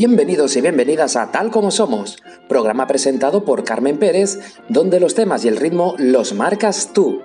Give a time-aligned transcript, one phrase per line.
[0.00, 4.38] Bienvenidos y bienvenidas a Tal como Somos, programa presentado por Carmen Pérez,
[4.70, 7.20] donde los temas y el ritmo los marcas tú.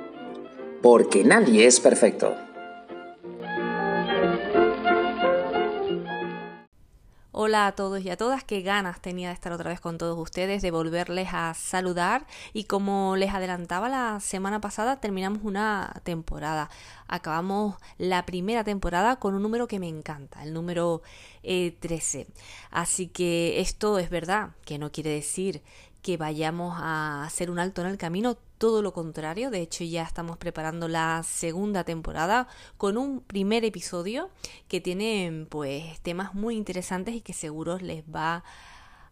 [0.82, 2.36] Porque nadie es perfecto.
[7.48, 10.18] Hola a todos y a todas, qué ganas tenía de estar otra vez con todos
[10.18, 12.26] ustedes, de volverles a saludar.
[12.54, 16.72] Y como les adelantaba la semana pasada terminamos una temporada,
[17.08, 21.04] acabamos la primera temporada con un número que me encanta, el número
[21.44, 22.22] 13.
[22.22, 22.28] Eh,
[22.72, 25.62] Así que esto es verdad, que no quiere decir
[26.02, 30.02] que vayamos a hacer un alto en el camino, todo lo contrario, de hecho ya
[30.02, 32.48] estamos preparando la segunda temporada
[32.78, 34.32] con un primer episodio
[34.68, 38.44] que tiene pues temas muy interesantes y que seguro les va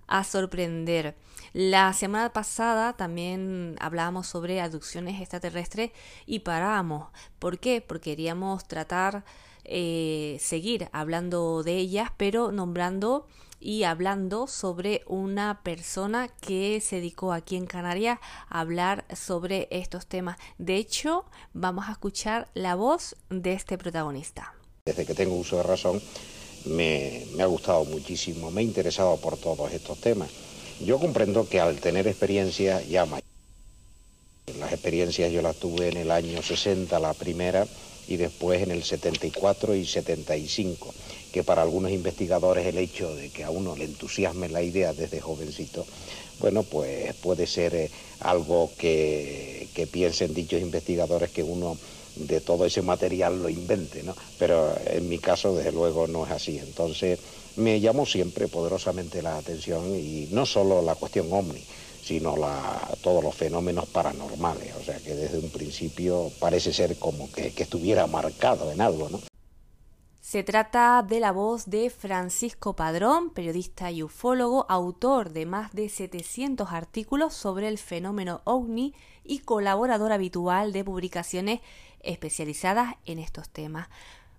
[0.07, 1.15] a sorprender.
[1.53, 5.91] La semana pasada también hablábamos sobre aducciones extraterrestres
[6.25, 7.09] y paramos.
[7.37, 7.79] ¿Por qué?
[7.79, 9.23] Porque queríamos tratar,
[9.65, 13.27] eh, seguir hablando de ellas, pero nombrando
[13.63, 20.05] y hablando sobre una persona que se dedicó aquí en Canarias a hablar sobre estos
[20.05, 20.37] temas.
[20.57, 24.53] De hecho, vamos a escuchar la voz de este protagonista.
[24.85, 26.01] Desde que tengo uso de razón,
[26.65, 30.29] me, ha gustado muchísimo, me he interesado por todos estos temas.
[30.81, 33.05] Yo comprendo que al tener experiencia ya
[34.59, 37.65] las experiencias yo las tuve en el año 60, la primera,
[38.09, 40.93] y después en el 74 y 75
[41.33, 45.19] que para algunos investigadores el hecho de que a uno le entusiasme la idea desde
[45.19, 45.83] jovencito,
[46.39, 47.89] bueno, pues puede ser eh,
[48.19, 51.75] algo que, que piensen dichos investigadores que uno
[52.15, 54.15] de todo ese material lo invente, ¿no?
[54.37, 56.59] Pero en mi caso, desde luego, no es así.
[56.59, 57.19] Entonces,
[57.55, 61.63] me llamó siempre poderosamente la atención y no solo la cuestión ovni,
[62.03, 64.75] sino la, todos los fenómenos paranormales.
[64.79, 69.09] O sea que desde un principio parece ser como que, que estuviera marcado en algo,
[69.09, 69.32] ¿no?
[70.33, 75.89] Se trata de la voz de Francisco Padrón, periodista y ufólogo, autor de más de
[75.89, 81.59] 700 artículos sobre el fenómeno ovni y colaborador habitual de publicaciones
[81.99, 83.89] especializadas en estos temas.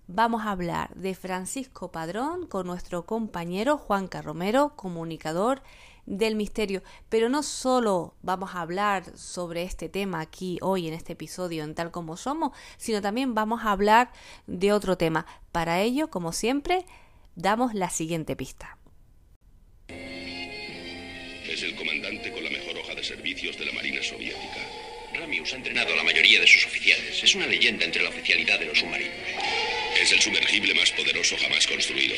[0.09, 5.61] Vamos a hablar de Francisco Padrón con nuestro compañero Juan Carromero, comunicador
[6.05, 6.83] del misterio.
[7.09, 11.75] Pero no solo vamos a hablar sobre este tema aquí hoy en este episodio en
[11.75, 14.11] tal como somos, sino también vamos a hablar
[14.47, 15.25] de otro tema.
[15.51, 16.85] Para ello, como siempre,
[17.35, 18.77] damos la siguiente pista.
[19.87, 24.59] Es el comandante con la mejor hoja de servicios de la Marina Soviética.
[25.13, 27.23] Ramius ha entrenado a la mayoría de sus oficiales.
[27.23, 29.15] Es una leyenda entre la oficialidad de los submarinos.
[30.01, 32.15] Es el sumergible más poderoso jamás construido.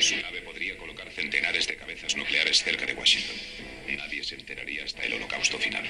[0.00, 1.76] Su nave podría colocar centenares de
[2.16, 3.36] nucleares cerca de Washington.
[3.96, 5.84] Nadie se enteraría hasta el holocausto final.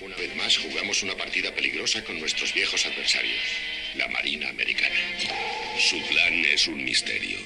[0.00, 3.40] Una vez más jugamos una partida peligrosa con nuestros viejos adversarios,
[3.96, 4.94] la Marina Americana.
[5.78, 7.38] Su plan es un misterio.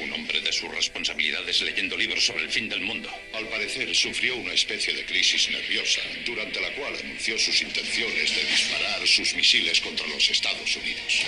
[0.00, 3.10] Un hombre de sus responsabilidades leyendo libros sobre el fin del mundo.
[3.32, 8.44] Al parecer sufrió una especie de crisis nerviosa, durante la cual anunció sus intenciones de
[8.44, 11.24] disparar sus misiles contra los Estados Unidos.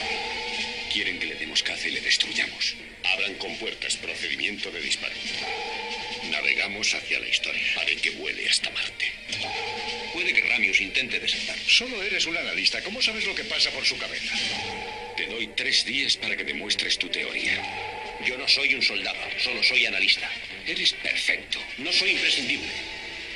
[0.93, 2.75] Quieren que le demos caza y le destruyamos.
[3.05, 5.15] Abran con puertas procedimiento de disparo.
[6.31, 7.63] Navegamos hacia la historia.
[7.81, 9.11] Haré que vuele hasta Marte.
[10.13, 11.59] Puede que Ramius intente desertar.
[11.67, 12.83] Solo eres un analista.
[12.83, 14.35] ¿Cómo sabes lo que pasa por su cabeza?
[15.17, 17.57] Te doy tres días para que demuestres tu teoría.
[18.27, 20.31] Yo no soy un soldado, solo soy analista.
[20.67, 21.59] Eres perfecto.
[21.79, 22.69] No soy imprescindible.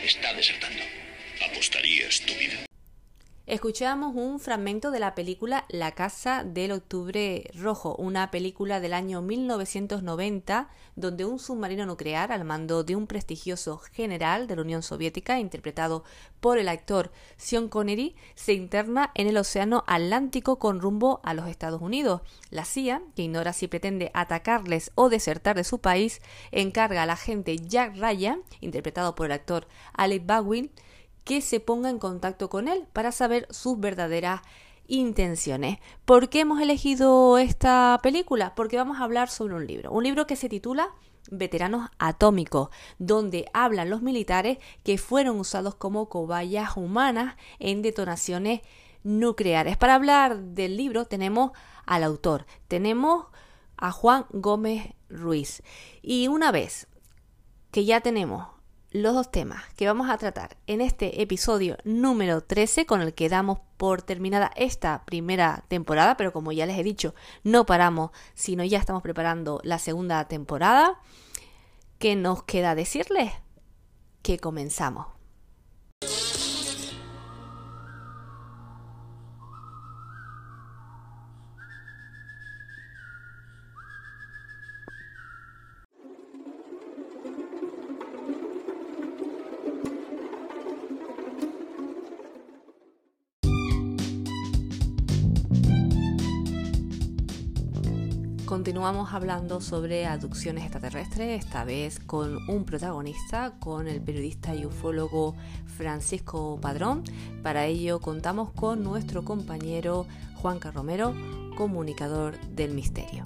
[0.05, 0.85] Está desertando.
[1.41, 2.67] Apostarías tu vida.
[3.47, 9.23] Escuchamos un fragmento de la película La Casa del Octubre Rojo, una película del año
[9.23, 15.39] 1990 donde un submarino nuclear al mando de un prestigioso general de la Unión Soviética,
[15.39, 16.03] interpretado
[16.41, 21.47] por el actor Sean Connery, se interna en el Océano Atlántico con rumbo a los
[21.47, 22.23] Estados Unidos.
[22.51, 26.21] La CIA, que ignora si pretende atacarles o desertar de su país,
[26.51, 30.73] encarga al agente Jack Ryan, interpretado por el actor Alec Baldwin,
[31.27, 34.43] que se ponga en contacto con él para saber sus verdaderas
[34.87, 35.79] intenciones.
[36.05, 38.55] ¿Por qué hemos elegido esta película?
[38.55, 40.95] Porque vamos a hablar sobre un libro, un libro que se titula
[41.29, 42.69] Veteranos Atómicos,
[43.01, 48.61] donde hablan los militares que fueron usados como cobayas humanas en detonaciones
[49.03, 49.77] nucleares.
[49.77, 51.51] Para hablar del libro tenemos
[51.87, 53.27] al autor, tenemos
[53.77, 55.65] a Juan Gómez Ruiz.
[56.03, 56.87] Y una vez
[57.73, 58.56] que ya tenemos
[58.91, 63.29] los dos temas que vamos a tratar en este episodio número 13 con el que
[63.29, 68.65] damos por terminada esta primera temporada, pero como ya les he dicho, no paramos, sino
[68.65, 71.01] ya estamos preparando la segunda temporada.
[71.99, 73.33] ¿Qué nos queda decirles?
[74.23, 75.16] Que comenzamos.
[98.67, 105.37] Continuamos hablando sobre aducciones extraterrestres, esta vez con un protagonista, con el periodista y ufólogo
[105.67, 107.05] Francisco Padrón.
[107.45, 111.15] Para ello contamos con nuestro compañero Juanca Romero,
[111.57, 113.23] comunicador del misterio.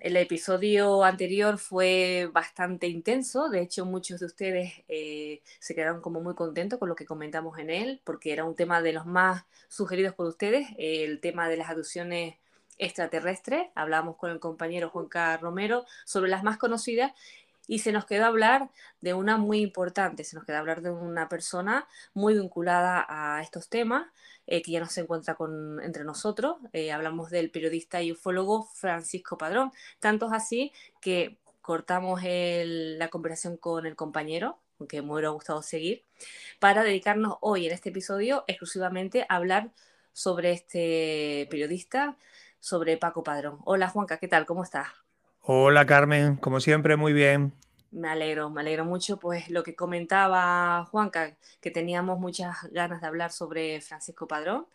[0.00, 6.22] El episodio anterior fue bastante intenso, de hecho muchos de ustedes eh, se quedaron como
[6.22, 9.44] muy contentos con lo que comentamos en él, porque era un tema de los más
[9.68, 12.36] sugeridos por ustedes, el tema de las aducciones
[12.78, 13.68] extraterrestres.
[13.74, 17.12] Hablamos con el compañero Juan Carlos Romero sobre las más conocidas
[17.66, 18.70] y se nos quedó hablar
[19.02, 23.68] de una muy importante, se nos quedó hablar de una persona muy vinculada a estos
[23.68, 24.06] temas,
[24.50, 26.56] eh, que ya no se encuentra con, entre nosotros.
[26.72, 29.70] Eh, hablamos del periodista y ufólogo Francisco Padrón.
[30.00, 36.04] Tanto es así que cortamos la conversación con el compañero, aunque me hubiera gustado seguir,
[36.58, 39.70] para dedicarnos hoy en este episodio exclusivamente a hablar
[40.12, 42.16] sobre este periodista,
[42.58, 43.60] sobre Paco Padrón.
[43.64, 44.46] Hola Juanca, ¿qué tal?
[44.46, 44.88] ¿Cómo estás?
[45.42, 47.52] Hola Carmen, como siempre, muy bien.
[47.90, 53.06] Me alegro, me alegro mucho, pues lo que comentaba Juanca, que teníamos muchas ganas de
[53.06, 54.66] hablar sobre Francisco Padrón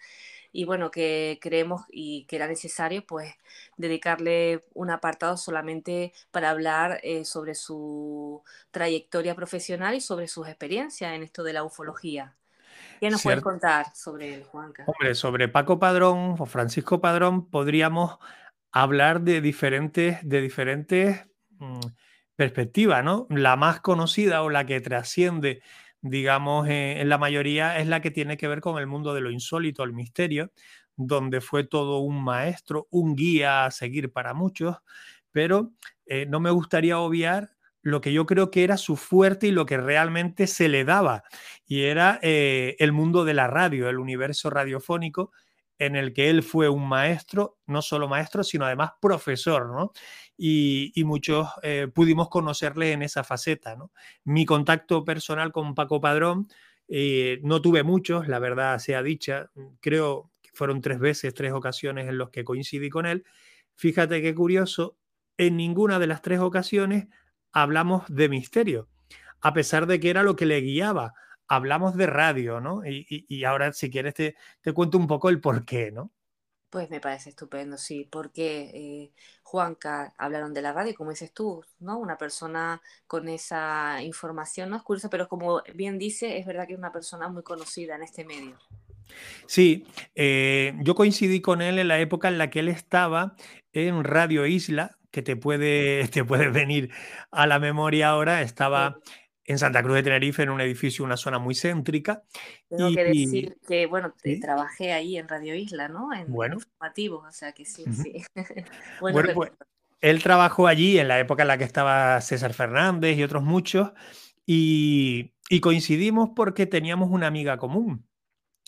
[0.56, 3.34] y bueno, que creemos y que era necesario pues
[3.76, 8.42] dedicarle un apartado solamente para hablar eh, sobre su
[8.72, 12.38] trayectoria profesional y sobre sus experiencias en esto de la ufología.
[13.02, 14.86] ¿Qué nos puedes contar sobre él, Juanca?
[14.88, 18.18] Hombre, sobre Paco Padrón o Francisco Padrón podríamos
[18.72, 21.26] hablar de diferentes, de diferentes
[21.60, 21.80] mm,
[22.36, 23.28] perspectiva, ¿no?
[23.30, 25.62] La más conocida o la que trasciende,
[26.02, 29.22] digamos, eh, en la mayoría es la que tiene que ver con el mundo de
[29.22, 30.52] lo insólito, el misterio,
[30.98, 34.78] donde fue todo un maestro, un guía a seguir para muchos,
[35.32, 35.72] pero
[36.06, 37.52] eh, no me gustaría obviar
[37.82, 41.24] lo que yo creo que era su fuerte y lo que realmente se le daba,
[41.68, 45.32] y era eh, el mundo de la radio, el universo radiofónico,
[45.80, 49.92] en el que él fue un maestro, no solo maestro, sino además profesor, ¿no?
[50.38, 53.92] Y, muchos eh, pudimos conocerle en esa faceta, ¿no?
[54.24, 56.48] Mi contacto personal con Paco Padrón,
[56.88, 59.50] eh, no tuve muchos, la verdad sea dicha,
[59.82, 63.26] creo que fueron tres veces, tres ocasiones en los que coincidí con él.
[63.76, 64.98] Fíjate qué curioso,
[65.38, 67.08] en ninguna de las tres ocasiones
[67.52, 68.88] hablamos de misterio,
[69.42, 71.14] a pesar de que era lo que le guiaba
[71.48, 72.82] hablamos de radio, ¿no?
[72.86, 76.12] Y, ahora, si quieres, te, te, cuento un poco el por qué, ¿no?
[76.70, 79.12] Pues me parece estupendo, sí, porque eh,
[79.44, 81.98] Juanca hablaron de la radio, como dices tú, ¿no?
[81.98, 84.76] Una persona con esa información, ¿no?
[84.76, 88.04] Es curioso, pero como bien dice, es verdad que es una persona muy conocida en
[88.04, 88.58] este medio.
[89.46, 93.36] Sí, eh, yo coincidí con él en la época en la que él estaba
[93.72, 96.92] en Radio Isla, que te puede, te puede venir
[97.32, 98.98] a la memoria ahora, estaba
[99.46, 102.24] en Santa Cruz de Tenerife, en un edificio, una zona muy céntrica.
[102.68, 106.14] Tengo que decir que, bueno, trabajé ahí en Radio Isla, ¿no?
[106.14, 106.56] En bueno.
[106.56, 108.24] informativos, o sea que sí, sí.
[109.02, 109.52] bueno, pues,
[110.02, 113.92] él trabajó allí en la época en la que estaba César Fernández y otros muchos,
[114.46, 115.32] y,
[115.62, 118.08] coincidimos porque teníamos una amiga común.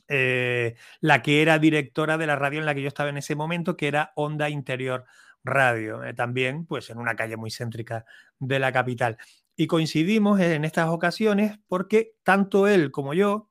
[0.10, 3.36] Eh, la que era directora de la radio en la que yo estaba en ese
[3.36, 5.06] momento, que era Onda Interior
[5.44, 8.06] Radio, eh, también pues en una calle muy céntrica
[8.40, 9.18] de la capital.
[9.58, 13.50] Y coincidimos en estas ocasiones porque tanto él como yo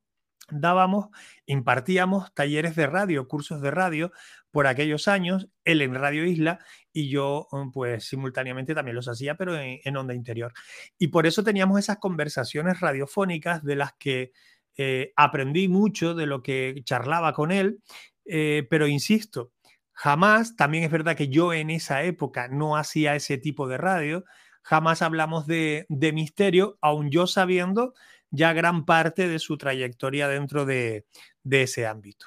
[0.50, 1.08] dábamos,
[1.46, 4.12] impartíamos talleres de radio, cursos de radio
[4.52, 6.60] por aquellos años, él en Radio Isla
[6.92, 10.52] y yo mm, pues simultáneamente también los hacía, pero en, onda interior.
[10.96, 14.32] Y por eso teníamos esas conversaciones radiofónicas de las que
[14.76, 17.80] eh, aprendí mucho de lo que charlaba con él,
[18.24, 19.52] eh, pero insisto,
[19.92, 24.24] jamás, también es verdad que yo en esa época no hacía ese tipo de radio,
[24.66, 27.94] jamás hablamos de, misterio, aun yo sabiendo
[28.32, 31.06] ya gran parte de su trayectoria dentro de,
[31.48, 32.26] ese ámbito.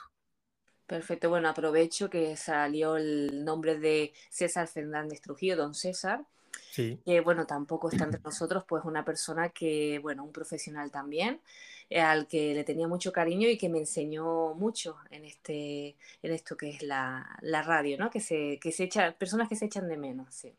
[0.88, 6.24] Perfecto, bueno, aprovecho que salió el nombre de César Fernández Trujillo, don César,
[6.72, 6.98] sí.
[7.06, 11.42] que bueno, tampoco está entre nosotros, pues una persona que, bueno, un profesional también,
[11.90, 16.32] eh, al que le tenía mucho cariño y que me enseñó mucho en, este, en
[16.32, 18.10] esto que es la, radio, ¿no?
[18.10, 20.56] Que se, que se echa, personas que se echan de menos, sí.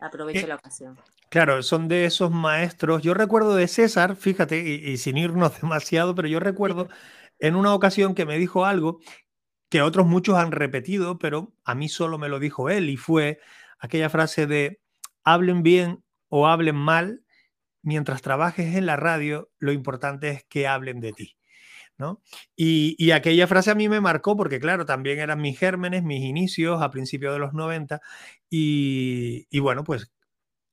[0.00, 0.98] Aprovecho la ocasión.
[1.28, 3.02] Claro, son de esos maestros.
[3.02, 6.88] Yo recuerdo de César, fíjate, y, sin irnos demasiado, pero yo recuerdo
[7.38, 9.00] en una ocasión que me dijo algo
[9.68, 13.40] que otros muchos han repetido, pero a mí solo me lo dijo él, y fue
[13.78, 14.80] aquella frase de
[15.24, 17.24] hablen bien o hablen mal,
[17.80, 21.36] mientras trabajes en la radio, lo importante es que hablen de ti.
[22.56, 26.82] Y, aquella frase a mí me marcó porque, claro, también eran mis gérmenes, mis inicios
[26.82, 28.00] a principios de los 90
[28.50, 30.12] y, bueno, pues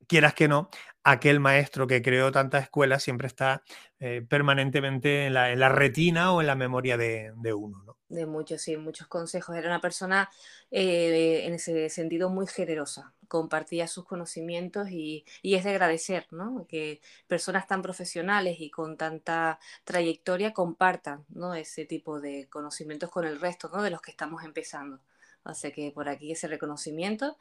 [0.07, 0.69] quieras que no,
[1.11, 3.63] aquel maestro que creó tantas escuelas siempre está
[3.99, 7.83] eh, permanentemente en la, retina o en la memoria de, uno.
[7.83, 7.97] ¿no?
[8.07, 9.55] De muchos, sí, muchos consejos.
[9.55, 10.29] Era una persona
[10.71, 16.65] eh, en ese sentido muy generosa, compartía sus conocimientos y, es de agradecer ¿no?
[16.67, 21.53] que personas tan profesionales y con tanta trayectoria compartan ¿no?
[21.53, 23.83] ese tipo de conocimientos con el resto ¿no?
[23.83, 24.99] de los que estamos empezando.
[25.43, 27.37] Así que por aquí ese reconocimiento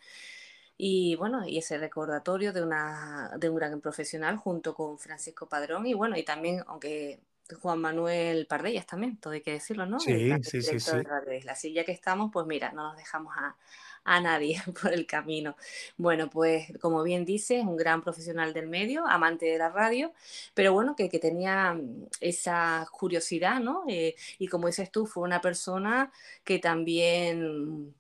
[0.79, 5.87] y bueno, y ese recordatorio de, una, de un gran profesional junto con Francisco Padrón
[5.87, 7.21] y bueno, y también, aunque
[7.61, 9.99] Juan Manuel Pardellas también, todo hay que decirlo, ¿no?
[9.99, 10.97] Sí, sí, sí, sí.
[11.45, 13.57] La silla que estamos, pues mira, no nos dejamos a,
[14.05, 15.57] a nadie por el camino.
[15.97, 20.13] Bueno, pues como bien dices, un gran profesional del medio, amante de la radio,
[20.55, 23.85] pero bueno, que, que tenía mm, esa curiosidad, ¿no?
[23.89, 26.13] Eh, y como dices tú, fue una persona
[26.45, 27.95] que también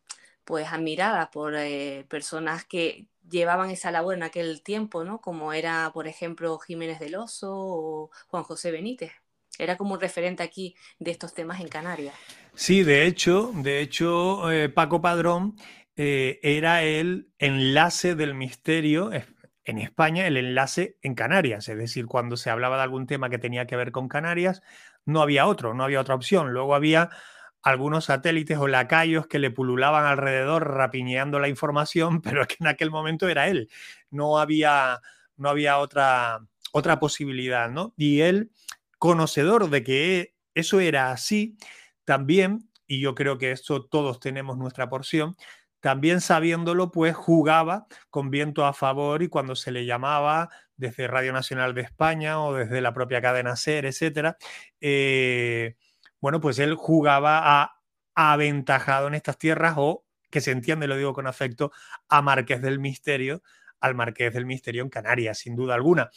[0.49, 5.21] pues admirada por eh, personas que llevaban esa labor en aquel tiempo, ¿no?
[5.21, 9.13] Como era, por ejemplo, Jiménez del Oso o Juan José Benítez.
[9.59, 12.15] Era como un referente aquí de estos temas en Canarias.
[12.55, 15.55] Sí, de hecho, de hecho, eh, Paco Padrón
[15.97, 19.11] eh, era el enlace del misterio
[19.67, 21.69] en España, el enlace en Canarias.
[21.69, 24.63] Es decir, cuando se hablaba de algún tema que tenía que ver con Canarias,
[25.05, 26.55] no había otro, no había otra opción.
[26.55, 27.11] Luego había
[27.63, 32.91] algunos satélites o lacayos que le pululaban alrededor rapiñeando la información, pero que en aquel
[32.91, 33.71] momento era él.
[34.11, 35.01] No había,
[35.37, 36.41] no había otra,
[36.73, 37.95] otra posibilidad, ¿no?
[37.97, 38.51] Y él,
[38.99, 41.57] conocedor de que eso era así,
[42.05, 45.37] también, y yo creo que esto todos tenemos nuestra porción,
[45.81, 51.33] también sabiéndolo, pues jugaba con viento a favor y cuando se le llamaba desde Radio
[51.33, 54.37] Nacional de España o desde la propia cadena SER, etcétera,
[54.81, 55.77] eh,
[56.21, 57.75] bueno, pues él jugaba a
[58.15, 61.71] aventajado en estas tierras o, que se entiende, lo digo con afecto,
[62.09, 63.43] a Marqués del Misterio,
[63.81, 66.11] al Marqués del Misterio en Canarias, sin duda alguna.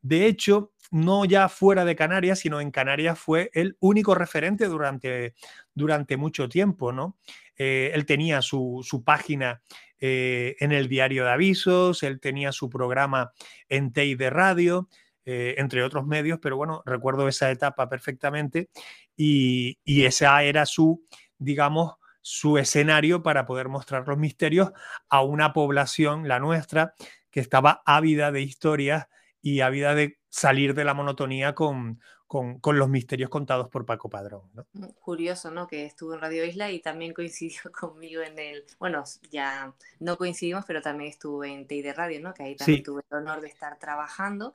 [0.00, 5.34] De hecho, no ya fuera de Canarias, sino en Canarias fue el único referente durante,
[5.74, 7.18] durante mucho tiempo, ¿no?
[7.56, 9.60] Eh, él tenía su, página
[10.00, 13.32] eh, en el diario de avisos, él tenía su programa
[13.68, 14.88] en TEI de radio,
[15.24, 18.70] eh, entre otros medios, pero bueno, recuerdo esa etapa perfectamente
[19.18, 21.04] y, esa era su,
[21.38, 24.70] digamos, su escenario para poder mostrar los misterios
[25.08, 26.94] a una población, la nuestra,
[27.30, 29.08] que estaba ávida de historias
[29.42, 34.42] y ávida de salir de la monotonía con, con, los misterios contados por Paco Padrón.
[34.72, 35.66] Mm, curioso, ¿no?
[35.66, 40.64] Que estuvo en Radio Isla y también coincidió conmigo en el, bueno, ya no coincidimos,
[40.64, 42.34] pero también estuvo en TI de Radio, ¿no?
[42.34, 44.54] Que ahí también tuve el honor de estar trabajando.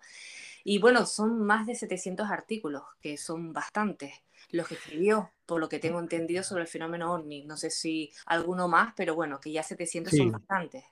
[0.64, 4.14] Y bueno, son más de 700 artículos, que son bastantes
[4.54, 7.46] los que escribió, por lo que tengo entendido sobre el fenómeno OVNI.
[7.46, 10.84] No sé si alguno más, pero bueno, que ya 700 son bastantes.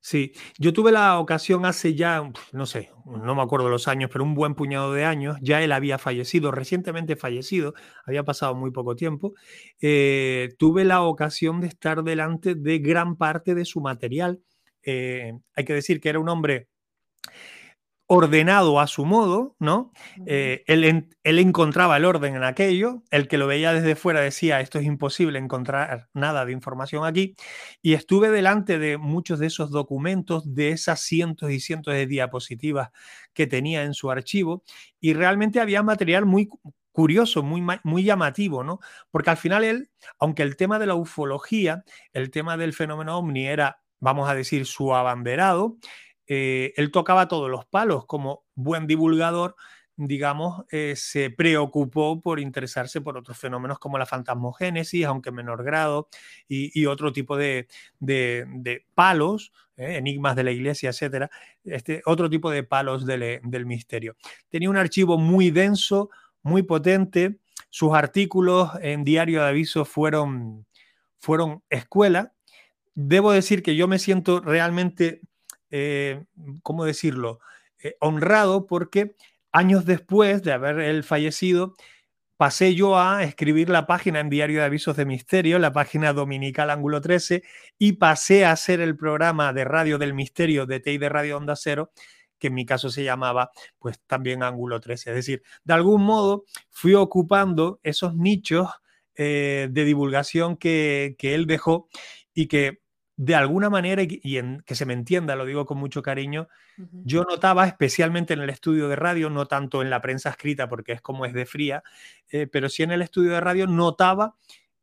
[0.00, 4.22] Sí, yo tuve la ocasión hace ya, no sé, no me acuerdo los años, pero
[4.22, 7.74] un buen puñado de años, ya él había fallecido, recientemente fallecido,
[8.06, 9.34] había pasado muy poco tiempo,
[9.80, 14.40] eh, tuve la ocasión de estar delante de gran parte de su material.
[14.84, 16.68] Eh, hay que decir que era un hombre
[18.10, 19.92] ordenado a su modo, ¿no?
[20.24, 24.78] Eh, él, encontraba el orden en aquello, el que lo veía desde fuera decía, esto
[24.78, 27.36] es imposible encontrar nada de información aquí,
[27.82, 32.88] y estuve delante de muchos de esos documentos, de esas cientos y cientos de diapositivas
[33.34, 34.64] que tenía en su archivo,
[35.00, 36.48] y realmente había material muy
[36.92, 38.80] curioso, muy, muy llamativo, ¿no?
[39.10, 41.84] Porque al final él, aunque el tema de la ufología,
[42.14, 45.76] el tema del fenómeno ovni era, vamos a decir, su abanderado,
[46.28, 49.56] eh, él tocaba todos los palos como buen divulgador,
[49.96, 55.64] digamos, eh, se preocupó por interesarse por otros fenómenos como la fantasmogénesis, aunque en menor
[55.64, 56.08] grado,
[56.46, 57.66] y, otro tipo de,
[58.94, 61.30] palos, eh, enigmas de la iglesia, etcétera,
[61.64, 64.14] este, otro tipo de palos del, misterio.
[64.50, 66.10] Tenía un archivo muy denso,
[66.42, 67.38] muy potente,
[67.70, 70.64] sus artículos en diario de aviso fueron
[71.70, 72.34] escuela.
[72.94, 75.22] Debo decir que yo me siento realmente
[75.70, 76.24] eh,
[76.62, 77.40] ¿cómo decirlo?,
[77.82, 79.14] eh, honrado porque
[79.52, 81.74] años después de haber él fallecido,
[82.36, 86.70] pasé yo a escribir la página en Diario de Avisos de Misterio, la página dominical
[86.70, 87.42] Ángulo 13,
[87.78, 91.56] y pasé a hacer el programa de Radio del Misterio de TEI de Radio Onda
[91.56, 91.90] Cero,
[92.38, 95.10] que en mi caso se llamaba pues también Ángulo 13.
[95.10, 98.68] Es decir, de algún modo fui ocupando esos nichos
[99.16, 101.88] eh, de divulgación que, que él dejó
[102.34, 102.82] y que
[103.18, 106.46] de alguna manera, y en, que se me entienda, lo digo con mucho cariño,
[107.02, 110.92] yo notaba, especialmente en el estudio de radio, no tanto en la prensa escrita, porque
[110.92, 111.82] es como es de fría,
[112.30, 114.36] eh, pero sí en el estudio de radio notaba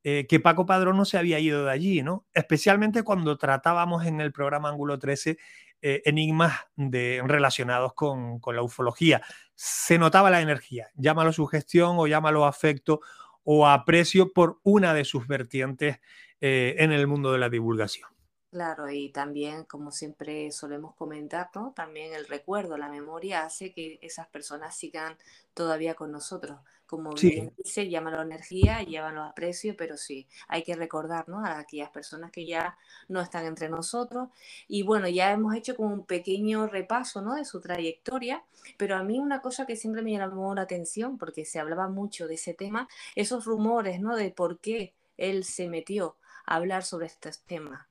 [0.04, 2.26] eh, que Paco Padrón no se había ido de allí, ¿no?
[2.34, 5.38] Especialmente cuando tratábamos en el programa Ángulo 13
[5.82, 9.22] eh, enigmas de, relacionados con, la ufología.
[9.54, 13.00] Se notaba la energía, llámalo sugestión o llámalo afecto
[13.46, 16.02] o aprecio por una de sus vertientes
[16.42, 18.15] en el mundo de la divulgación.
[18.56, 21.74] Claro, y también, como siempre solemos comentar, ¿no?
[21.76, 25.18] También el recuerdo, la memoria hace que esas personas sigan
[25.54, 26.58] todavía con nosotros.
[26.88, 31.46] Como bien dice, llámalo energía, llámalo aprecio, pero sí, hay que recordar, ¿no?
[31.46, 32.78] A aquellas personas que ya
[33.10, 34.30] no están entre nosotros.
[34.70, 37.36] Y bueno, ya hemos hecho como un pequeño repaso, ¿no?
[37.36, 38.42] De su trayectoria,
[38.78, 42.26] pero a mí una cosa que siempre me llamó la atención, porque se hablaba mucho
[42.26, 44.16] de ese tema, esos rumores, ¿no?
[44.16, 47.86] De por qué él se metió a hablar sobre estos temas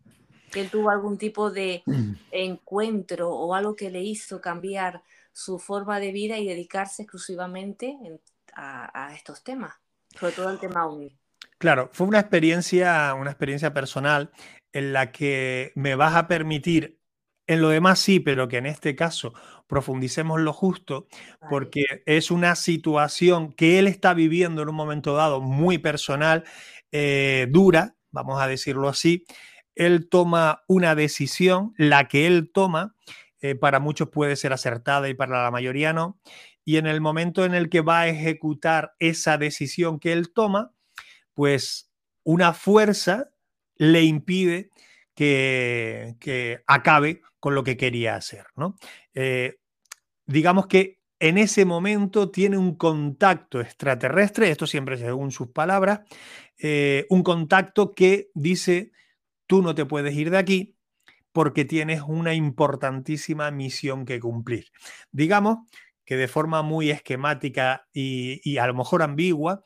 [0.55, 2.13] que él tuvo algún tipo de mm.
[2.31, 7.99] encuentro o algo que le hizo cambiar su forma de vida y dedicarse exclusivamente
[8.55, 9.75] a, estos temas,
[10.17, 11.19] sobre todo el tema UNI.
[11.59, 14.31] Claro, fue una experiencia, una experiencia personal
[14.73, 17.01] en la que me vas a permitir,
[17.49, 19.35] en lo demás sí, pero que en este caso
[19.67, 21.09] profundicemos lo justo,
[21.51, 26.45] porque es una situación que él está viviendo en un momento dado muy personal,
[26.93, 29.25] eh, dura, vamos a decirlo así,
[29.75, 32.95] él toma una decisión, la que él toma,
[33.41, 36.19] eh, para muchos puede ser acertada y para la mayoría no,
[36.65, 40.73] y en el momento en el que va a ejecutar esa decisión que él toma,
[41.35, 41.91] pues
[42.23, 43.31] una fuerza
[43.77, 44.71] le impide
[45.15, 48.47] que, acabe con lo que quería hacer.
[48.57, 48.77] ¿no?
[49.13, 49.59] Eh,
[50.27, 56.01] digamos que en ese momento tiene un contacto extraterrestre, esto siempre según sus palabras,
[56.59, 58.93] eh, un contacto que dice
[59.47, 60.77] tú no te puedes ir de aquí
[61.33, 64.67] porque tienes una importantísima misión que cumplir.
[65.11, 65.59] Digamos
[66.05, 69.65] que de forma muy esquemática y, a lo mejor ambigua,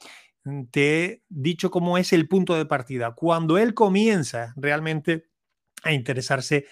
[0.70, 3.14] te he dicho cómo es el punto de partida.
[3.14, 5.26] Cuando él comienza realmente
[5.82, 6.67] a interesarse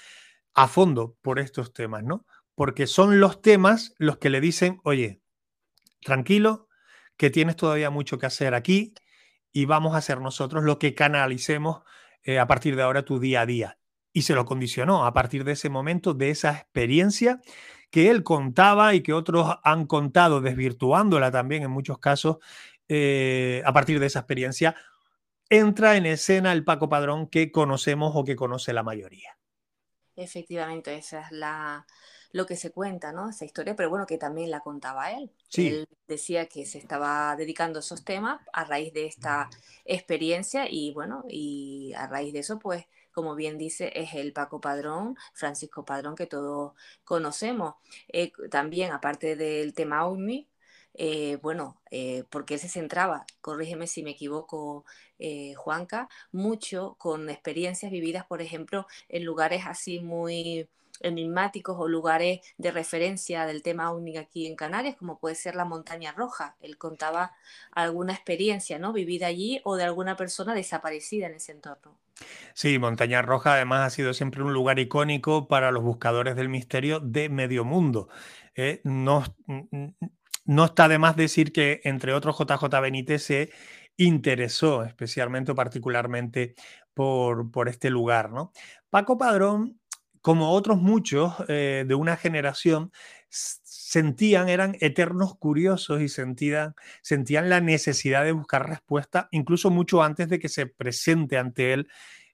[0.55, 2.25] a fondo por estos temas, ¿no?
[2.55, 5.21] Porque son los temas los que le dicen, oye,
[6.01, 6.69] tranquilo,
[7.19, 8.95] que tienes todavía mucho que hacer aquí
[9.53, 11.83] y vamos a hacer nosotros lo que canalicemos
[12.27, 13.79] eh, a partir de ahora tu día a día.
[14.13, 17.41] Y se lo condicionó a partir de ese momento, de esa experiencia
[17.91, 22.39] que él contaba y que otros han contado, desvirtuándola también en muchos casos,
[22.89, 24.75] eh, a partir de esa experiencia,
[25.49, 29.39] entra en escena el Paco Padrón que conocemos o que conoce la mayoría.
[30.17, 31.87] Efectivamente, esa es la,
[32.33, 33.29] lo que se cuenta, ¿no?
[33.31, 35.31] Esa historia, pero bueno, que también la contaba él.
[35.57, 39.49] Él decía que se estaba dedicando a esos temas a raíz de esta
[39.85, 42.87] experiencia y bueno, y a raíz de eso, pues,
[43.17, 47.77] como bien dice, es el Paco Padrón, Francisco Padrón, que todos conocemos.
[48.09, 50.47] Eh, también, aparte del tema OVNI,
[50.93, 54.85] eh, bueno, eh, porque él se centraba, corrígeme si me equivoco,
[55.57, 60.69] Juanca, mucho con experiencias vividas, por ejemplo, en lugares así muy
[61.01, 65.65] enigmáticos o lugares de referencia del tema único aquí en Canarias, como puede ser la
[65.65, 66.57] Montaña Roja.
[66.61, 67.33] Él contaba
[67.73, 68.93] alguna experiencia ¿no?
[68.93, 71.99] vivida allí o de alguna persona desaparecida en ese entorno.
[72.55, 77.01] Sí, Montaña Roja además ha sido siempre un lugar icónico para los buscadores del misterio
[77.01, 78.09] de medio mundo.
[78.55, 78.81] ¿eh?
[78.85, 79.23] no,
[80.45, 83.51] no está de más decir que, entre otros, JJ Benítez se
[83.97, 86.55] interesó especialmente o particularmente
[86.95, 88.31] por, por este lugar.
[88.31, 88.53] ¿no?
[88.89, 89.79] Paco Padrón
[90.27, 92.91] como otros muchos eh, de una generación,
[93.29, 100.29] sentían, eran eternos curiosos y sentían, sentían la necesidad de buscar respuesta, incluso mucho antes
[100.29, 101.89] de que se presente ante él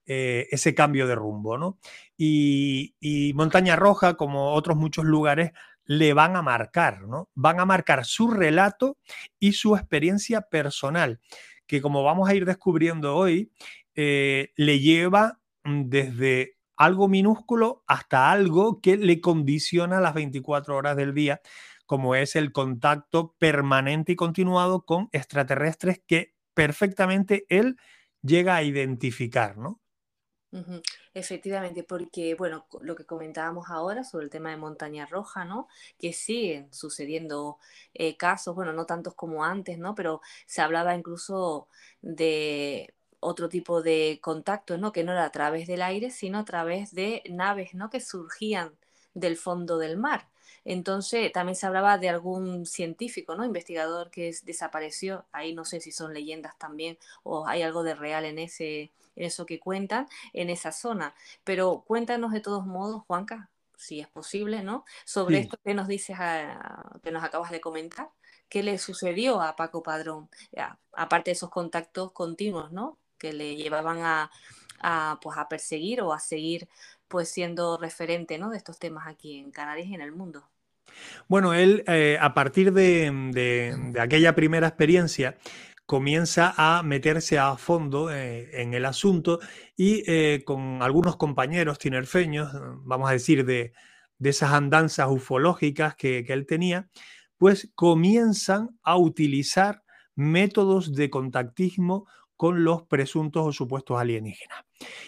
[0.07, 1.59] eh, ese cambio de rumbo.
[1.59, 1.79] ¿no?
[2.17, 2.95] Y,
[3.35, 5.53] Montaña Roja, como otros muchos lugares,
[5.85, 7.29] le van a marcar, ¿no?
[7.35, 8.97] Van a marcar su relato
[9.39, 11.21] y su experiencia personal,
[11.67, 13.53] que como vamos a ir descubriendo hoy,
[13.95, 20.97] eh, le lleva mm, desde algo minúsculo hasta algo que le condiciona las 24 horas
[20.97, 21.41] del día,
[21.87, 27.77] como es el contacto permanente y continuado con extraterrestres que perfectamente él
[28.23, 29.81] llega a identificar, ¿no?
[31.15, 35.67] Efectivamente, porque, bueno, lo que comentábamos ahora sobre el tema de Montaña Roja, ¿no?
[35.99, 37.59] Que siguen sucediendo
[37.95, 39.95] eh, casos, bueno, no tantos como antes, ¿no?
[39.95, 41.69] Pero se hablaba incluso
[42.03, 44.93] de otro tipo de contacto, ¿no?
[44.93, 47.89] Que no era a través del aire, sino a través de naves, ¿no?
[47.89, 48.73] Que surgían
[49.15, 50.29] del fondo del mar.
[50.65, 53.45] Entonces, también se hablaba de algún científico, ¿no?
[53.45, 55.25] Investigador que desapareció.
[55.33, 59.25] Ahí no sé si son leyendas también o hay algo de real en ese en
[59.25, 61.15] eso que cuentan en esa zona.
[61.45, 64.85] Pero cuéntanos de todos modos, Juanca, si es posible, ¿no?
[65.05, 66.17] Sobre esto que nos dices,
[67.03, 68.11] que nos acabas de comentar.
[68.49, 70.29] ¿Qué le sucedió a Paco Padrón?
[70.93, 72.99] aparte de esos contactos continuos, ¿no?
[73.23, 74.31] Que le llevaban a,
[75.23, 76.69] pues, a perseguir o a seguir
[77.07, 78.51] pues siendo referente ¿no?
[78.51, 80.49] de estos temas aquí en Canarias y en el mundo.
[81.29, 85.39] Bueno, él eh, a partir de, aquella primera experiencia
[85.87, 89.39] comienza a meterse a fondo eh, en el asunto
[89.77, 92.51] y eh, con algunos compañeros tinerfeños,
[92.85, 93.73] vamos a decir, de,
[94.21, 96.89] esas andanzas ufológicas que, que él tenía,
[97.39, 99.83] pues comienzan a utilizar
[100.15, 102.07] métodos de contactismo
[102.43, 104.65] con los presuntos o supuestos alienígenas.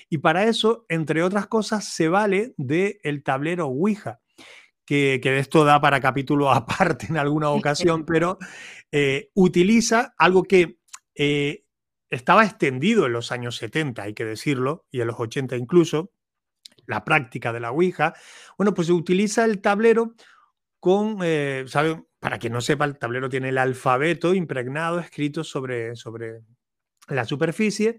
[0.09, 4.20] Y para eso, entre otras cosas, se vale del el tablero Ouija,
[4.87, 8.38] que, de esto da para capítulo aparte en alguna ocasión, pero
[8.92, 10.79] eh, utiliza algo que
[11.16, 11.64] eh,
[12.09, 16.12] estaba extendido en los años 70, hay que decirlo, y en los 80 incluso,
[16.87, 18.14] la práctica de la Ouija.
[18.57, 20.14] Bueno, pues se utiliza el tablero
[20.79, 21.64] con, eh,
[22.20, 26.44] Para quien no sepa, el tablero tiene el alfabeto impregnado, escrito sobre, sobre
[27.09, 27.99] la superficie,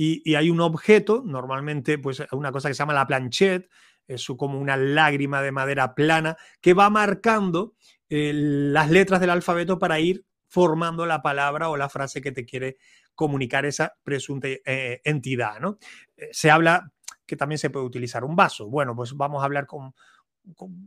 [0.00, 3.68] y, hay un objeto, normalmente, pues una cosa que se llama la planchette,
[4.06, 7.74] es como una lágrima de madera plana que va marcando
[8.08, 12.46] eh, las letras del alfabeto para ir formando la palabra o la frase que te
[12.46, 12.78] quiere
[13.16, 15.58] comunicar esa presunta eh, entidad.
[15.58, 15.78] ¿no?
[16.16, 16.92] Eh, se habla
[17.26, 18.68] que también se puede utilizar un vaso.
[18.68, 19.92] Bueno, pues vamos a hablar con,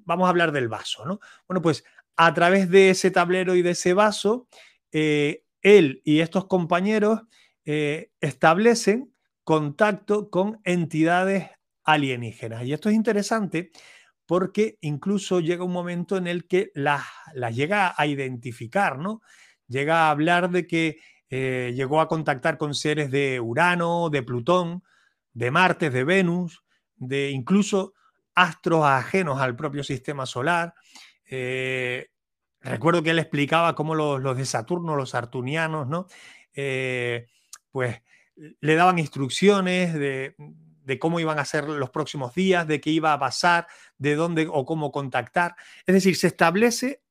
[0.06, 1.19] vamos a hablar del vaso, ¿no?
[1.50, 1.84] Bueno, pues
[2.15, 4.47] a través de ese tablero y de ese vaso,
[4.91, 7.24] él y estos compañeros
[7.63, 11.50] establecen contacto con entidades
[11.84, 12.63] alienígenas.
[12.63, 13.71] Y esto es interesante
[14.26, 17.04] porque incluso llega un momento en el que las,
[17.54, 19.21] llega a identificar, ¿no?
[19.67, 24.84] Llega a hablar de que eh, llegó a contactar con seres de Urano, de Plutón,
[25.34, 26.63] de Marte, de Venus,
[26.95, 27.93] de incluso
[28.34, 30.76] astros ajenos al propio sistema solar.
[31.30, 32.08] Eh,
[32.62, 36.08] recuerdo que él explicaba cómo los, de Saturno, los artunianos, ¿no?
[36.54, 37.28] Eh,
[37.71, 38.01] pues
[38.60, 40.36] le daban instrucciones de,
[40.99, 44.65] cómo iban a ser los próximos días, de qué iba a pasar, de dónde o
[44.65, 45.55] cómo contactar.
[45.86, 47.01] Es decir, se establece,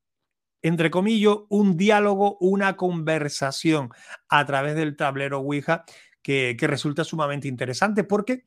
[0.61, 3.91] entre comillas, un diálogo, una conversación
[4.29, 5.85] a través del tablero Ouija
[6.23, 8.45] que, resulta sumamente interesante porque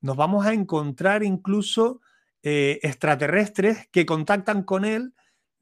[0.00, 2.00] nos vamos a encontrar incluso
[2.42, 5.12] eh, extraterrestres que contactan con él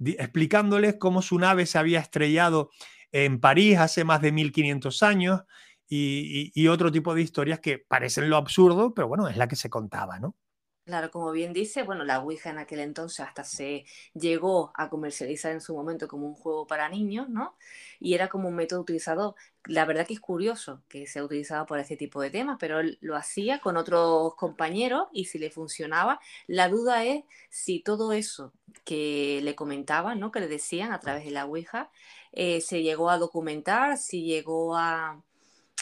[0.01, 2.71] explicándoles cómo su nave se había estrellado
[3.13, 5.43] en París hace más de 1500 años,
[5.89, 9.71] y, otro tipo de historias que parecen lo absurdo, pero bueno, es la que se
[9.71, 10.37] contaba, ¿no?
[10.85, 15.53] Claro, como bien dice, bueno, la Ouija en aquel entonces hasta se llegó a comercializar
[15.53, 17.59] en su momento como un juego para niños, ¿no?
[18.01, 21.79] Y era como un método utilizado, la verdad que es curioso que se utilizaba por
[21.79, 26.21] este tipo de temas, pero él lo hacía con otros compañeros y si le funcionaba,
[26.47, 30.33] la duda es si todo eso que le comentaban, ¿no?
[30.33, 31.91] Que le decían a través de la Ouija,
[32.33, 35.23] eh, se llegó a documentar, si llegó a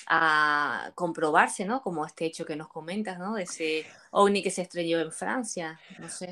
[0.06, 1.82] a comprobarse, ¿no?
[1.82, 3.34] Como este hecho que nos comentas, ¿no?
[3.34, 5.78] De ese ovni que se estrelló en Francia.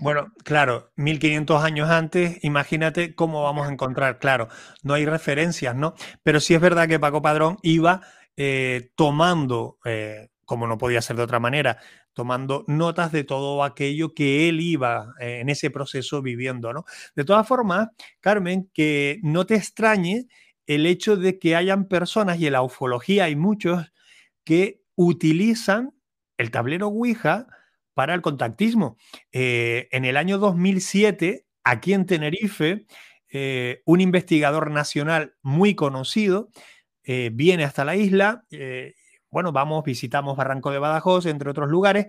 [0.01, 4.49] Bueno, claro, 1500 años antes, imagínate cómo vamos a encontrar, claro,
[4.83, 5.95] no hay referencias, ¿no?
[6.23, 8.03] Pero sí es verdad que Paco Padrón iba
[8.37, 11.79] eh, tomando, eh, como no podía ser de otra manera,
[12.13, 16.85] tomando notas de todo aquello que él iba eh, en ese proceso viviendo, ¿no?
[17.17, 17.89] De todas formas,
[18.21, 20.27] Carmen, que no te extrañe
[20.67, 23.93] el hecho de que hayan personas, y en la ufología hay muchos,
[24.45, 25.95] que utilizan
[26.39, 27.47] el tablero Ouija
[27.95, 28.97] para el contactismo.
[29.33, 32.87] Eh, en el año 2007, aquí en Tenerife,
[33.29, 36.51] eh, un investigador nacional muy conocido
[37.03, 38.45] eh, viene hasta la isla,
[39.31, 42.07] bueno, vamos, visitamos Barranco de Badajoz, entre otros lugares,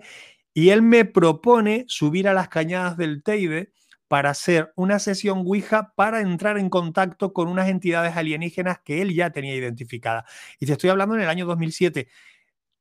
[0.54, 3.72] y él me propone subir a las cañadas del Teide
[4.08, 9.14] para hacer una sesión Ouija para entrar en contacto con unas entidades alienígenas que él
[9.14, 10.24] ya tenía identificadas.
[10.58, 12.08] Y te estoy hablando en el año 2007.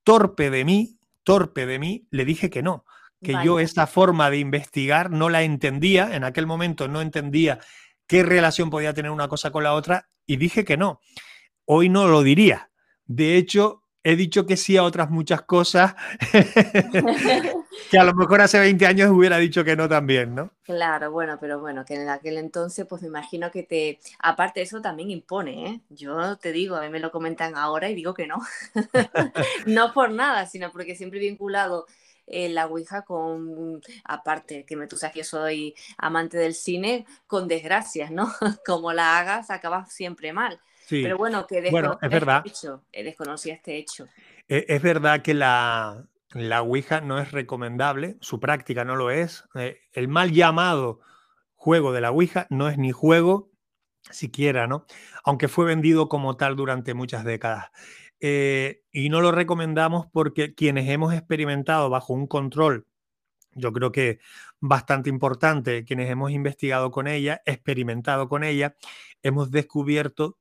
[0.03, 2.85] Torpe de mí, torpe de mí, le dije que no,
[3.23, 7.59] que yo esta forma de investigar no la entendía, en aquel momento no entendía
[8.05, 11.01] qué relación podía tener una cosa con la otra y dije que no.
[11.65, 12.69] Hoy no lo diría.
[13.05, 15.96] De hecho, he dicho que sí a otras muchas cosas
[17.91, 20.52] que a lo mejor hace 20 años hubiera dicho que no también, ¿no?
[20.63, 24.80] Claro, bueno, pero bueno, que en aquel entonces, pues me imagino que te, aparte eso
[24.80, 25.82] también impone, ¿eh?
[25.89, 28.38] Yo te digo, a mí me lo comentan ahora y digo que no.
[29.65, 31.88] no por nada, sino porque siempre he vinculado
[32.28, 37.08] eh, la Ouija con, aparte, que me, tú sabes que yo soy amante del cine,
[37.26, 38.32] con desgracias, ¿no?
[38.65, 40.62] Como la hagas, acabas siempre mal.
[40.86, 41.02] Sí.
[41.04, 42.43] Pero bueno, que bueno, es verdad.
[42.45, 44.08] Este hecho, eh, desconocía este hecho.
[44.48, 49.43] E, es verdad que la, la Ouija no es recomendable, su práctica no lo es.
[49.56, 51.00] Eh, el mal llamado
[51.56, 53.52] juego de la Ouija no es ni juego
[54.12, 54.86] siquiera, ¿no?
[55.24, 57.71] Aunque fue vendido como tal durante muchas décadas.
[58.19, 62.88] Eh, y no lo recomendamos porque quienes hemos experimentado bajo un control
[63.56, 64.19] yo creo que
[64.60, 68.76] bastante importante, quienes hemos investigado con ella, experimentado con ella,
[69.24, 70.38] hemos descubierto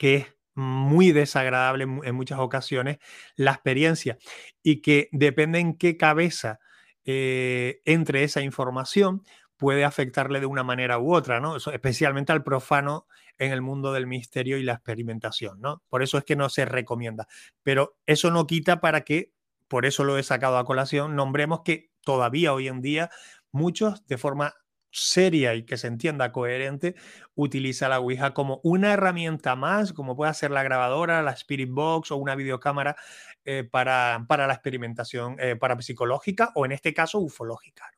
[0.00, 2.96] que es muy desagradable en muchas ocasiones
[3.36, 4.16] la experiencia
[4.62, 6.58] y que depende en qué cabeza
[7.04, 9.22] eh, entre esa información
[9.58, 11.58] puede afectarle de una manera u otra, ¿no?
[11.58, 15.82] especialmente al profano en el mundo del misterio y la experimentación, ¿no?
[15.90, 17.28] Por eso es que no se recomienda.
[17.62, 19.34] Pero eso no quita para que,
[19.68, 23.10] por eso lo he sacado a colación, nombremos que todavía hoy en día
[23.52, 24.54] muchos de forma
[24.90, 26.94] seria y que se entienda coherente,
[27.34, 32.10] utiliza la Ouija como una herramienta más, como puede ser la grabadora, la Spirit Box
[32.10, 32.96] o una videocámara
[33.44, 37.90] eh, para, para, la experimentación eh, parapsicológica o en este caso ufológica.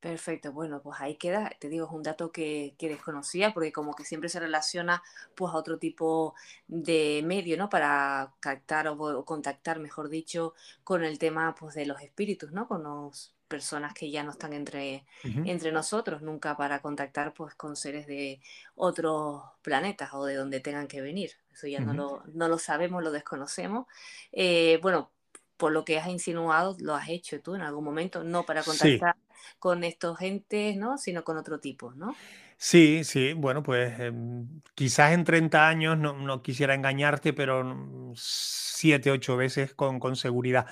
[0.00, 3.94] Perfecto, bueno, pues ahí queda, te digo, es un dato que, que, desconocía porque como
[3.94, 5.00] que siempre se relaciona
[5.36, 6.34] pues a otro tipo
[6.66, 7.68] de medio, ¿no?
[7.68, 12.66] Para captar o, o contactar, mejor dicho, con el tema pues de los espíritus, ¿no?
[12.66, 17.76] Con los personas que ya no están entre, entre nosotros, nunca para contactar pues con
[17.76, 18.40] seres de
[18.76, 21.32] otros planetas o de donde tengan que venir.
[21.52, 23.86] Eso ya no, lo, no, lo, sabemos, lo desconocemos.
[24.32, 25.10] Eh, bueno,
[25.58, 29.16] por lo que has insinuado, lo has hecho tú en algún momento, no para contactar
[29.58, 30.96] con estos gentes, ¿no?
[30.96, 32.16] Sino con otro tipo, ¿no?
[32.64, 34.46] Sí, sí, bueno, pues em,
[34.76, 40.66] quizás en 30 años no, quisiera engañarte, pero 7, 8 veces con, con seguridad,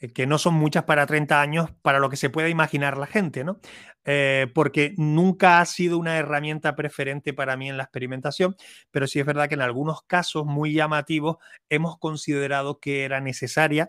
[0.00, 3.06] eh, que no son muchas para 30 años para lo que se puede imaginar la
[3.06, 3.60] gente, ¿no?
[4.04, 8.56] Eh, porque nunca ha sido una herramienta preferente para mí en la experimentación,
[8.90, 11.36] pero sí es verdad que en algunos casos muy llamativos
[11.68, 13.88] hemos considerado que era necesaria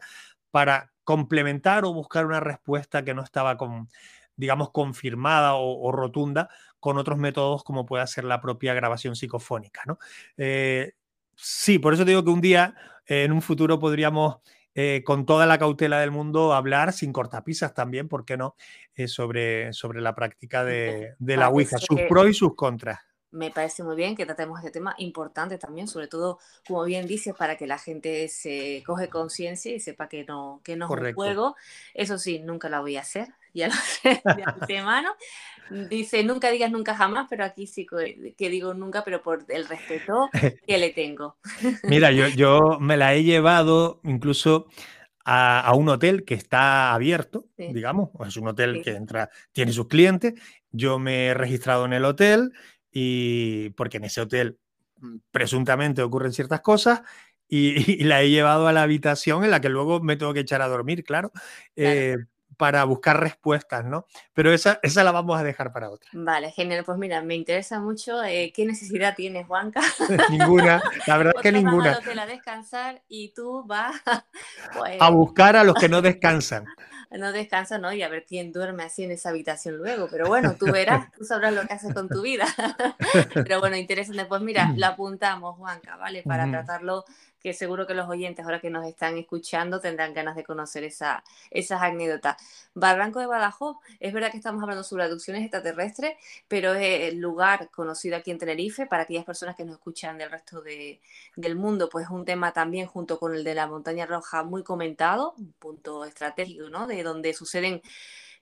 [0.51, 3.89] para complementar o buscar una respuesta que no estaba con,
[4.35, 9.81] digamos, confirmada o, rotunda con otros métodos como puede ser la propia grabación psicofónica.
[9.85, 9.99] ¿no?
[10.37, 10.93] Eh,
[11.35, 14.37] sí, por eso digo que un día, en un futuro, podríamos,
[14.75, 18.55] eh, con toda la cautela del mundo, hablar sin cortapisas también, ¿por qué no?,
[18.95, 22.99] eh, sobre, sobre la práctica de, de la Ouija, sus pros y sus contras
[23.31, 27.35] me parece muy bien que tratemos este tema importante también, sobre todo, como bien dices,
[27.35, 31.13] para que la gente se coge conciencia y sepa que no, que no es un
[31.13, 31.55] juego.
[31.93, 33.27] Eso sí, nunca la voy a hacer,
[33.65, 35.09] lo sé de antemano.
[35.89, 37.85] Dice, nunca digas nunca jamás, pero aquí sí
[38.37, 40.29] que digo nunca, pero por el respeto
[40.65, 41.37] que le tengo.
[41.83, 44.67] Mira, yo, yo me la he llevado incluso
[45.25, 50.35] a, un hotel que está abierto, digamos, es un hotel que entra, tiene sus clientes.
[50.71, 52.53] Yo me he registrado en el hotel
[52.91, 54.57] y porque en ese hotel
[55.01, 57.01] mm, presuntamente ocurren ciertas cosas
[57.49, 60.61] y, la he llevado a la habitación en la que luego me tengo que echar
[60.61, 61.31] a dormir, claro.
[61.75, 62.15] Eh,
[62.57, 64.05] para buscar respuestas, ¿no?
[64.33, 66.09] Pero esa, esa la vamos a dejar para otra.
[66.13, 66.83] Vale, genial.
[66.83, 69.81] Pues mira, me interesa mucho eh, qué necesidad tienes, Juanca.
[70.31, 71.97] ninguna, la verdad es que ninguna.
[71.97, 73.95] a descansar y tú vas
[74.73, 74.97] pues...
[74.99, 76.65] a buscar a los que no descansan
[77.11, 77.93] no descansa, ¿no?
[77.93, 80.07] Y a ver quién duerme así en esa habitación luego.
[80.11, 82.45] Pero bueno, tú verás, tú sabrás lo que haces con tu vida.
[83.33, 84.25] Pero bueno, interesante.
[84.25, 86.23] Pues mira, lo apuntamos, Juanca, ¿vale?
[86.23, 87.05] Para tratarlo
[87.47, 91.23] que seguro que los oyentes ahora que nos están escuchando tendrán ganas de conocer esa,
[91.49, 92.35] esas anécdotas.
[92.73, 96.17] Barranco de Badajoz, es verdad que estamos hablando sobre abducciones extraterrestres,
[96.49, 100.29] pero es el lugar conocido aquí en Tenerife para aquellas personas que nos escuchan del
[100.29, 100.99] resto de,
[101.37, 105.33] del mundo, pues un tema también junto con el de la montaña roja muy comentado,
[105.37, 106.85] un punto estratégico, ¿no?
[106.85, 107.81] De donde suceden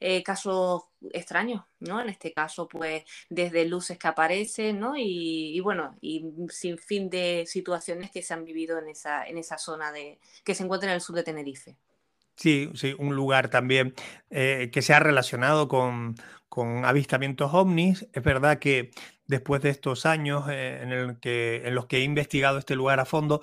[0.07, 1.99] eh, casos extraños, ¿no?
[1.99, 4.93] En este caso, pues desde luces que aparecen, ¿no?
[4.95, 9.57] Y, bueno, y sin fin de situaciones que se han vivido en esa, en esa
[9.57, 11.75] zona de, que se encuentra en el sur de Tenerife.
[12.35, 13.95] Sí, sí, un lugar también
[14.29, 16.13] eh, que se ha relacionado con,
[16.49, 18.07] con, avistamientos ovnis.
[18.13, 18.91] Es verdad que
[19.25, 23.41] después de estos años eh, en, los que he investigado este lugar a fondo,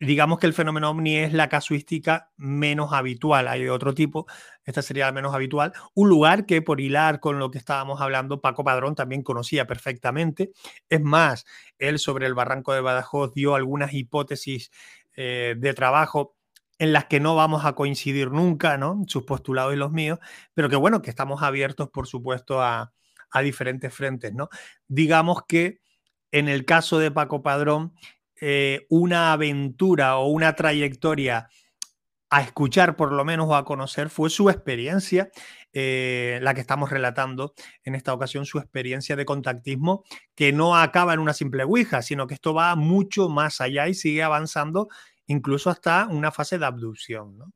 [0.00, 3.46] digamos que el fenómeno ovni es la casuística menos habitual.
[3.48, 4.26] Hay otro tipo,
[4.64, 5.72] esta sería la menos habitual.
[5.94, 10.52] Un lugar que, por hilar con lo que estábamos hablando, Paco Padrón también conocía perfectamente.
[10.88, 11.44] Es más,
[11.78, 14.70] él sobre el barranco de Badajoz dio algunas hipótesis
[15.16, 16.34] eh, de trabajo
[16.78, 19.02] en las que no vamos a coincidir nunca, ¿no?
[19.06, 20.18] Sus postulados y los míos,
[20.54, 22.94] pero que bueno, que estamos abiertos, por supuesto, a,
[23.30, 24.48] a diferentes frentes, ¿no?
[24.88, 25.80] Digamos que
[26.32, 27.92] en el caso de Paco Padrón,
[28.40, 31.48] eh, una aventura o una trayectoria
[32.30, 35.30] a escuchar por lo menos o a conocer fue su experiencia,
[35.72, 41.12] eh, la que estamos relatando en esta ocasión, su experiencia de contactismo, que no acaba
[41.12, 44.88] en una simple Ouija, sino que esto va mucho más allá y sigue avanzando
[45.26, 47.36] incluso hasta una fase de abducción.
[47.36, 47.52] ¿no?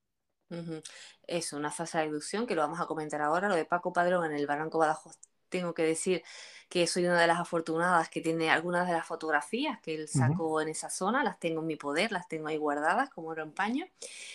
[1.27, 4.25] Es una fase de abducción que lo vamos a comentar ahora, lo de Paco Padrón
[4.27, 5.19] en el Barranco Badajoz.
[5.55, 6.25] Tengo que decir
[6.69, 10.61] que soy una de las afortunadas que tiene algunas de las fotografías que él sacó
[10.61, 13.53] en esa zona, las tengo en mi poder, las tengo ahí guardadas como oro en
[13.53, 13.87] paño,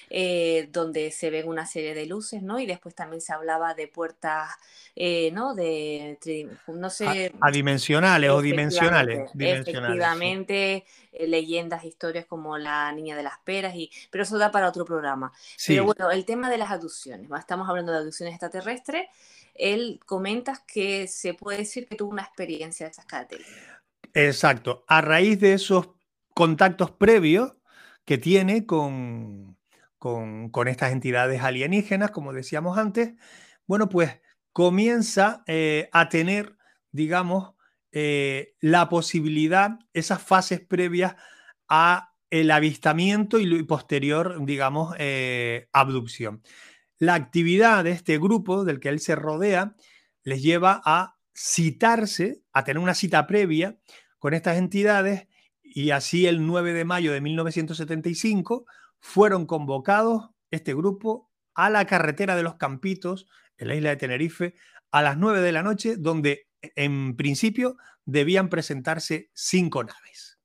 [0.09, 2.57] eh, donde se ven una serie de luces, ¿no?
[2.57, 4.51] Y después también se hablaba de puertas,
[4.95, 5.53] eh, ¿no?
[5.53, 6.17] De,
[6.67, 7.33] no sé...
[7.41, 9.29] Adimensionales o dimensionales.
[9.37, 14.69] Efectivamente, eh, leyendas, historias como la niña de las peras, y, pero eso da para
[14.69, 15.33] otro programa.
[15.67, 19.07] Pero bueno, el tema de las aducciones, estamos hablando de aducciones extraterrestres,
[19.59, 23.79] él comenta que se puede decir que tuvo una experiencia de esas características.
[24.13, 25.89] Exacto, a raíz de esos
[26.33, 27.53] contactos previos
[28.05, 29.57] que tiene con,
[29.99, 33.13] con, estas entidades alienígenas, como decíamos antes,
[33.67, 34.19] bueno, pues
[34.51, 36.57] comienza eh, a tener,
[36.91, 37.53] digamos,
[37.91, 41.15] eh, la posibilidad, esas fases previas
[41.67, 46.41] a el avistamiento y posterior, digamos, eh, abducción.
[46.99, 49.75] La actividad de este grupo del que él se rodea
[50.23, 53.79] les lleva a citarse, a tener una cita previa
[54.19, 55.27] con estas entidades
[55.63, 58.65] y así el 9 de mayo de 1975
[58.99, 64.55] fueron convocados este grupo a la carretera de los Campitos en la isla de Tenerife
[64.91, 70.39] a las 9 de la noche donde en principio debían presentarse cinco naves.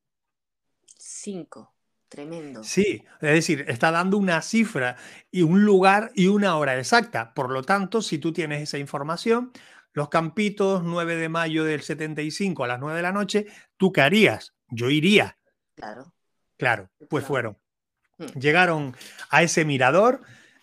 [0.96, 1.73] Cinco.
[2.14, 2.62] Tremendo.
[2.62, 4.94] Sí, es decir, está dando una cifra
[5.32, 7.34] y un lugar y una hora exacta.
[7.34, 9.50] Por lo tanto, si tú tienes esa información,
[9.92, 13.46] los Campitos, 9 de mayo del 75 a las 9 de la noche,
[13.76, 14.54] ¿tú qué harías?
[14.68, 15.38] Yo iría.
[15.74, 16.14] Claro.
[16.56, 17.58] Claro, pues fueron.
[18.18, 18.38] Mm.
[18.38, 18.96] Llegaron
[19.30, 20.22] a ese mirador.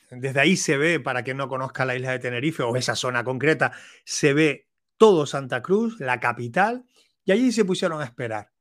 [0.09, 3.25] Desde ahí se ve, para quien no conozca la isla de Tenerife o esa zona
[3.25, 3.73] concreta,
[4.05, 6.85] se ve todo Santa Cruz, la capital,
[7.25, 8.53] y allí se pusieron a esperar.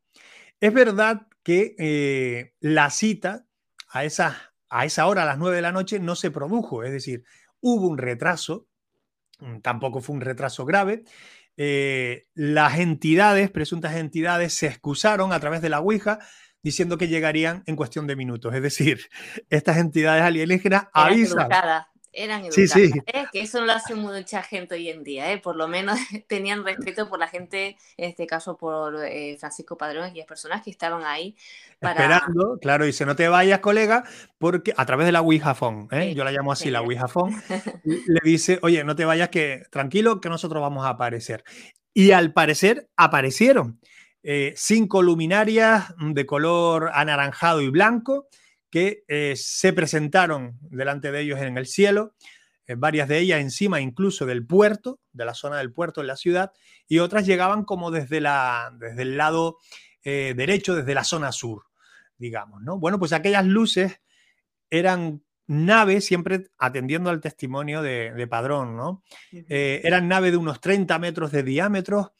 [0.58, 3.44] Es verdad que eh, la cita
[3.88, 6.92] a esa, a esa hora, a las 9 de la noche, no se produjo, es
[6.92, 7.24] decir,
[7.58, 8.68] hubo un retraso,
[9.40, 11.02] mm, tampoco fue un retraso grave.
[11.56, 16.20] Eh, las entidades, presuntas entidades, se excusaron a través de la Ouija
[16.62, 18.54] diciendo que llegarían en cuestión de minutos.
[18.54, 19.00] Es decir,
[19.50, 21.48] estas entidades alienígenas avisan
[22.12, 23.00] eran educadas, sí, sí.
[23.06, 23.26] ¿eh?
[23.32, 25.38] que eso no lo hace mucha gente hoy en día, ¿eh?
[25.38, 30.14] por lo menos tenían respeto por la gente, en este caso por eh, Francisco Padrón
[30.14, 31.36] y las personas que estaban ahí.
[31.80, 34.04] Esperando, claro, dice, no te vayas, colega,
[34.38, 37.40] porque a través de la Ouija Phone, yo la llamo así, la Ouija Phone,
[37.84, 41.44] le dice, oye, no te vayas, que tranquilo, que nosotros vamos a aparecer.
[41.94, 43.80] Y al parecer aparecieron
[44.54, 48.28] cinco luminarias de color anaranjado y blanco,
[48.70, 52.14] que eh, se presentaron delante de ellos en el cielo,
[52.66, 56.16] eh, varias de ellas encima incluso del puerto, de la zona del puerto en la
[56.16, 56.52] ciudad,
[56.86, 59.58] y otras llegaban como desde, la, desde el lado
[60.04, 61.64] eh, derecho, desde la zona sur,
[62.16, 62.78] digamos, ¿no?
[62.78, 64.00] Bueno, pues aquellas luces
[64.70, 69.02] eran naves, siempre atendiendo al testimonio de, Padrón, ¿no?
[69.32, 72.14] eran naves de unos 30 metros de diámetro,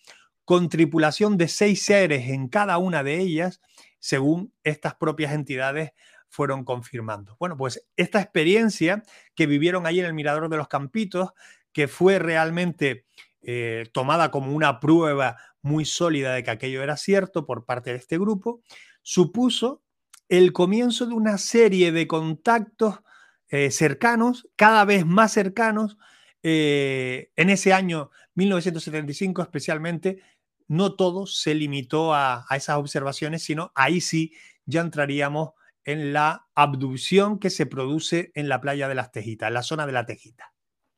[0.45, 3.61] con tripulación de seis seres en cada una de ellas,
[4.01, 5.93] según estas propias entidades
[6.31, 7.37] fueron confirmando.
[7.39, 9.03] Bueno, pues esta experiencia
[9.35, 11.31] que vivieron ahí en el Mirador de los Campitos,
[11.73, 13.05] que fue realmente
[13.43, 17.97] eh, tomada como una prueba muy sólida de que aquello era cierto por parte de
[17.97, 18.63] este grupo,
[19.03, 19.83] supuso
[20.29, 23.01] el comienzo de una serie de contactos
[23.49, 25.99] eh, cercanos, cada vez más cercanos,
[26.43, 30.23] eh, en ese año 1975 especialmente,
[30.69, 34.33] no todo se limitó a, a, esas observaciones, sino ahí sí
[34.65, 35.51] ya entraríamos
[35.85, 39.87] en la abducción que se produce en la playa de las Tejitas, en la zona
[39.87, 40.53] de la Tejita.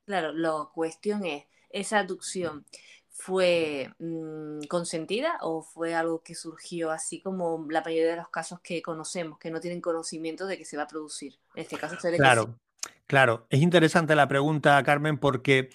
[0.05, 2.67] Claro, la cuestión es, ¿esa abducción
[3.11, 8.61] fue mm, consentida o fue algo que surgió así como la mayoría de los casos
[8.61, 11.39] que conocemos, que no tienen conocimiento de que se va a producir?
[11.55, 12.59] En este caso, claro,
[13.07, 13.47] claro.
[13.51, 15.71] Es interesante la pregunta, Carmen, porque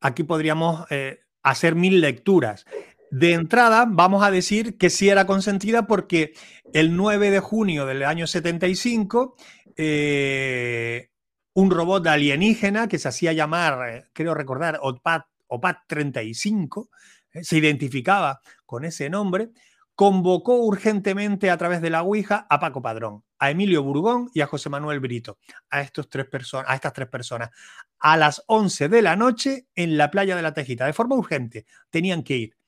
[0.00, 2.66] aquí podríamos eh, hacer mil lecturas.
[3.12, 6.32] De entrada, vamos a decir que sí era consentida porque
[6.72, 9.36] el 9 de junio del año 75,
[9.76, 11.10] eh,
[11.52, 16.88] un robot alienígena que se hacía llamar, eh, creo recordar, OPAT, OPAT 35,
[17.34, 19.50] eh, se identificaba con ese nombre,
[19.94, 24.46] convocó urgentemente a través de la Ouija a Paco Padrón, a Emilio Burgón y a
[24.46, 25.36] José Manuel Brito,
[25.68, 26.28] a, estos tres
[26.66, 27.50] a estas tres personas,
[27.98, 31.66] a las 11 de la noche en la playa de la Tejita, de forma urgente.
[31.90, 32.61] Tenían que ir.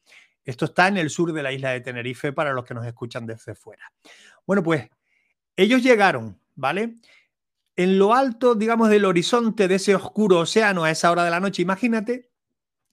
[0.45, 3.27] Esto está en el sur de la isla de Tenerife para los que nos escuchan
[3.27, 3.93] desde fuera.
[4.47, 4.89] Bueno, pues
[5.57, 6.97] ellos llegaron, ¿vale?
[7.77, 11.41] En lo alto, digamos, del horizonte de ese oscuro océano a esa hora de la
[11.41, 12.31] noche, imagínate,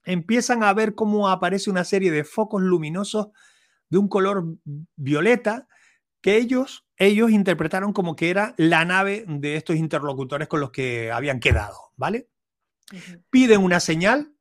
[0.04, 3.28] empiezan a ver cómo aparece una serie de focos luminosos
[3.88, 4.56] de un color
[4.96, 5.68] violeta
[6.20, 11.12] que ellos, ellos interpretaron como que era la nave de estos interlocutores con los que
[11.12, 12.28] habían quedado, ¿vale?
[13.30, 14.34] Piden una señal,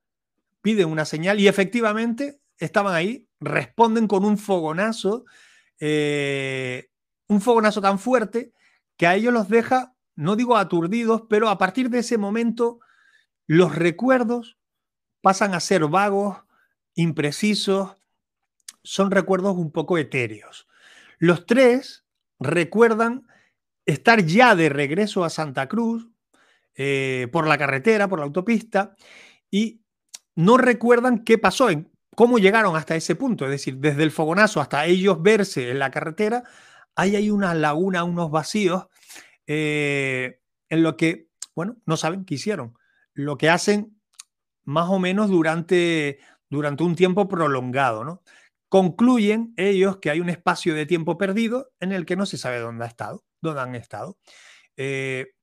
[0.61, 5.25] piden una señal y efectivamente estaban ahí, responden con un fogonazo,
[5.79, 6.89] eh,
[7.27, 8.53] un fogonazo tan fuerte
[8.97, 12.79] que a ellos los deja, no digo aturdidos, pero a partir de ese momento
[13.47, 14.57] los recuerdos
[15.21, 16.37] pasan a ser vagos,
[16.93, 17.97] imprecisos,
[18.83, 20.67] son recuerdos un poco etéreos.
[21.17, 22.05] Los tres
[22.39, 23.27] recuerdan
[23.85, 26.09] estar ya de regreso a Santa Cruz
[26.75, 28.95] eh, por la carretera, por la autopista,
[29.49, 29.81] y
[30.35, 31.69] no recuerdan qué pasó,
[32.21, 33.45] cómo llegaron hasta ese punto.
[33.45, 36.43] Es decir, desde el fogonazo hasta ellos verse en la carretera,
[36.95, 38.85] ahí hay una laguna, unos vacíos
[39.47, 42.77] eh, en lo que, bueno, no saben qué hicieron.
[43.15, 43.99] Lo que hacen
[44.65, 48.21] más o menos durante, durante un tiempo prolongado, ¿no?
[48.69, 52.59] Concluyen ellos que hay un espacio de tiempo perdido en el que no se sabe
[52.59, 54.19] dónde ha estado, dónde han estado.
[54.77, 55.33] Eh,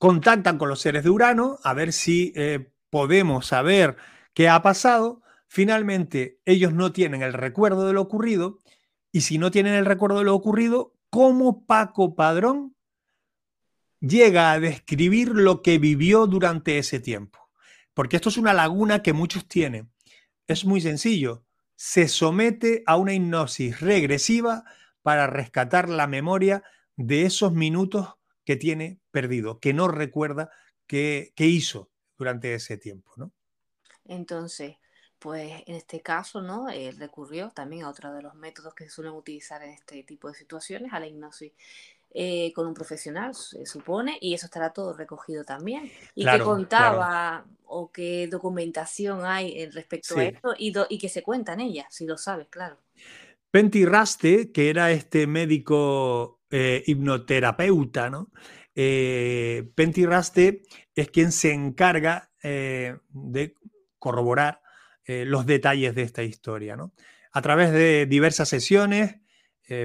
[0.00, 3.96] contactan con los seres de Urano a ver si eh, podemos saber
[4.34, 5.22] qué ha pasado.
[5.48, 8.58] Finalmente, ellos no tienen el recuerdo de lo ocurrido
[9.12, 12.76] y si no tienen el recuerdo de lo ocurrido, ¿cómo Paco Padrón
[14.00, 17.50] llega a describir lo que vivió durante ese tiempo?
[17.94, 19.90] Porque esto es una laguna que muchos tienen.
[20.46, 21.44] Es muy sencillo.
[21.76, 24.64] Se somete a una hipnosis regresiva
[25.02, 26.62] para rescatar la memoria
[26.96, 30.50] de esos minutos que tiene perdido, que no recuerda
[30.86, 33.32] qué, hizo durante ese tiempo, ¿no?
[34.04, 34.76] Entonces,
[35.26, 36.68] pues en este caso, ¿no?
[36.68, 40.28] Él recurrió también a otro de los métodos que se suelen utilizar en este tipo
[40.28, 41.50] de situaciones, a la hipnosis
[42.14, 45.90] eh, con un profesional, se supone, y eso estará todo recogido también.
[46.14, 51.54] ¿Y qué contaba o qué documentación hay respecto a esto y, y qué se cuenta
[51.54, 52.76] en ella, si lo sabes, claro?
[53.50, 58.30] Penty Raste, que era este médico eh, hipnoterapeuta, ¿no?
[58.76, 60.62] Eh, Raste
[60.94, 63.56] es quien se encarga eh, de
[63.98, 64.60] corroborar
[65.06, 66.92] los detalles de esta historia, ¿no?
[67.32, 69.20] A través de diversas sesiones,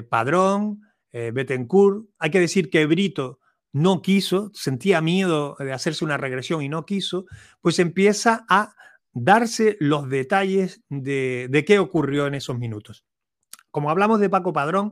[0.09, 3.39] Padrón, Bettencourt, hay que decir que Brito
[3.73, 7.25] no quiso, sentía miedo de hacerse una regresión y no quiso,
[7.61, 8.75] pues empieza a
[9.11, 13.05] darse los detalles de qué ocurrió en esos minutos
[13.71, 14.91] como hablamos de Paco Padrón,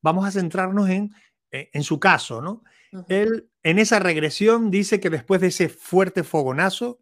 [0.00, 1.14] vamos a centrarnos en,
[1.50, 2.62] eh, en su caso, ¿no?
[3.08, 7.00] Él en esa regresión dice que después de ese fuerte fogonazo,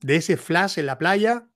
[0.00, 1.48] de ese flash en la playa,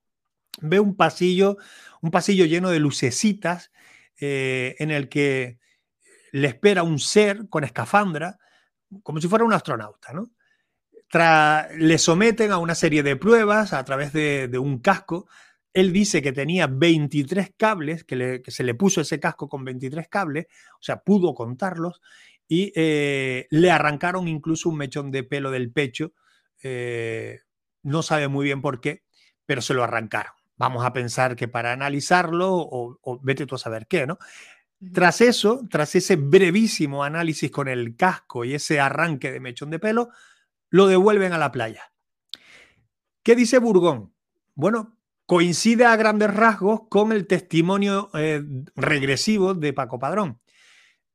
[0.60, 1.56] ve un pasillo,
[2.00, 3.72] un pasillo lleno de lucecitas
[4.20, 5.58] eh, en el que
[6.32, 8.38] le espera un ser con escafandra,
[9.02, 10.30] como si fuera un astronauta, ¿no?
[11.76, 15.28] le someten a una serie de pruebas a través de, un casco
[15.74, 20.46] él dice que tenía 23 cables, que, se le puso ese casco con 23 cables,
[20.74, 22.00] o sea, pudo contarlos,
[22.46, 26.12] y eh, le arrancaron incluso un mechón de pelo del pecho.
[26.62, 27.40] Eh,
[27.82, 29.02] no sabe muy bien por qué,
[29.46, 30.34] pero se lo arrancaron.
[30.56, 34.18] Vamos a pensar que para analizarlo, o, vete tú a saber qué, ¿no?
[34.92, 39.78] Tras eso, tras ese brevísimo análisis con el casco y ese arranque de mechón de
[39.78, 40.10] pelo,
[40.70, 41.92] lo devuelven a la playa.
[43.22, 44.12] ¿Qué dice Burgón?
[44.54, 48.42] Bueno, coincide a grandes rasgos con el testimonio eh,
[48.74, 50.40] regresivo de Paco Padrón.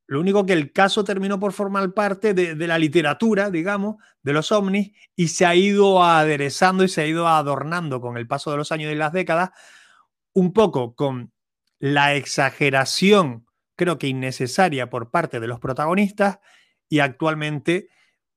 [0.08, 4.50] Lo único que el caso terminó por formar parte de, la literatura, digamos, de los
[4.52, 8.56] ovnis y se ha ido aderezando y se ha ido adornando con el paso de
[8.56, 9.50] los años y las décadas,
[10.32, 11.30] un poco con
[11.78, 13.46] la exageración,
[13.76, 16.38] creo que innecesaria por parte de los protagonistas
[16.88, 17.90] y actualmente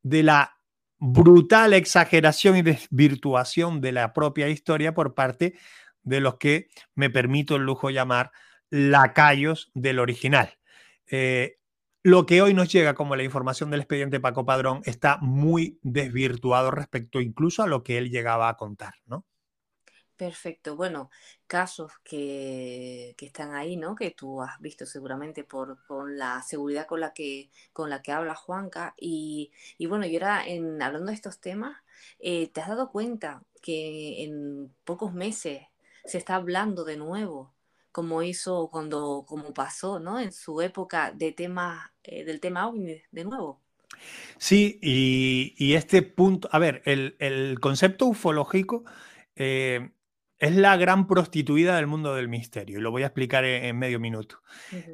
[0.04, 0.58] de la
[1.00, 5.54] brutal exageración y desvirtuación de la propia historia por parte
[6.04, 8.34] de los que me permito el lujo llamar
[8.70, 10.58] lacayos del original.
[11.10, 11.61] Eh,
[12.04, 16.72] lo que hoy nos llega como la información del expediente Paco Padrón está muy desvirtuado
[16.72, 19.26] respecto incluso a lo que él llegaba a contar, ¿no?
[20.22, 20.76] Perfecto.
[20.76, 21.10] Bueno,
[21.48, 23.96] casos que, están ahí, ¿no?
[23.96, 28.12] Que tú has visto seguramente por con la seguridad con la que con la que
[28.12, 31.76] habla Juanca y, y bueno, y ahora en hablando de estos temas,
[32.20, 35.64] eh, ¿te has dado cuenta que en pocos meses
[36.06, 37.54] se está hablando de nuevo,
[37.92, 40.20] como hizo cuando como pasó, ¿no?
[40.20, 43.62] En su época de tema eh, del tema OVNI de nuevo?
[44.38, 48.84] Sí, y, este punto, a ver, el, concepto ufológico
[49.36, 49.92] eh,
[50.40, 54.00] es la gran prostituida del mundo del misterio, y lo voy a explicar en, medio
[54.00, 54.42] minuto.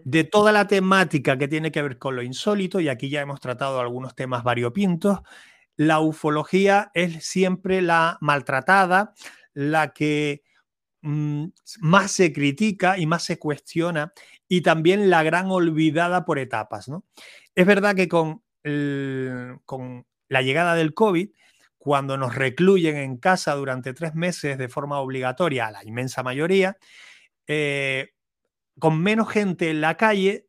[0.04, 3.40] De toda la temática que tiene que ver con lo insólito, y aquí ya hemos
[3.40, 5.20] tratado algunos temas variopintos,
[5.78, 9.14] la ufología es siempre la maltratada,
[9.54, 10.44] la que
[11.02, 11.46] mm,
[11.82, 14.14] más se critica y más se cuestiona,
[14.48, 16.88] y también la gran olvidada por etapas.
[16.88, 17.06] ¿no?
[17.56, 18.44] Es verdad que con,
[19.66, 21.30] con la llegada del COVID,
[21.78, 26.78] cuando nos recluyen en casa durante tres meses de forma obligatoria, a la inmensa mayoría,
[27.48, 28.10] eh,
[28.78, 30.48] con menos gente en la calle,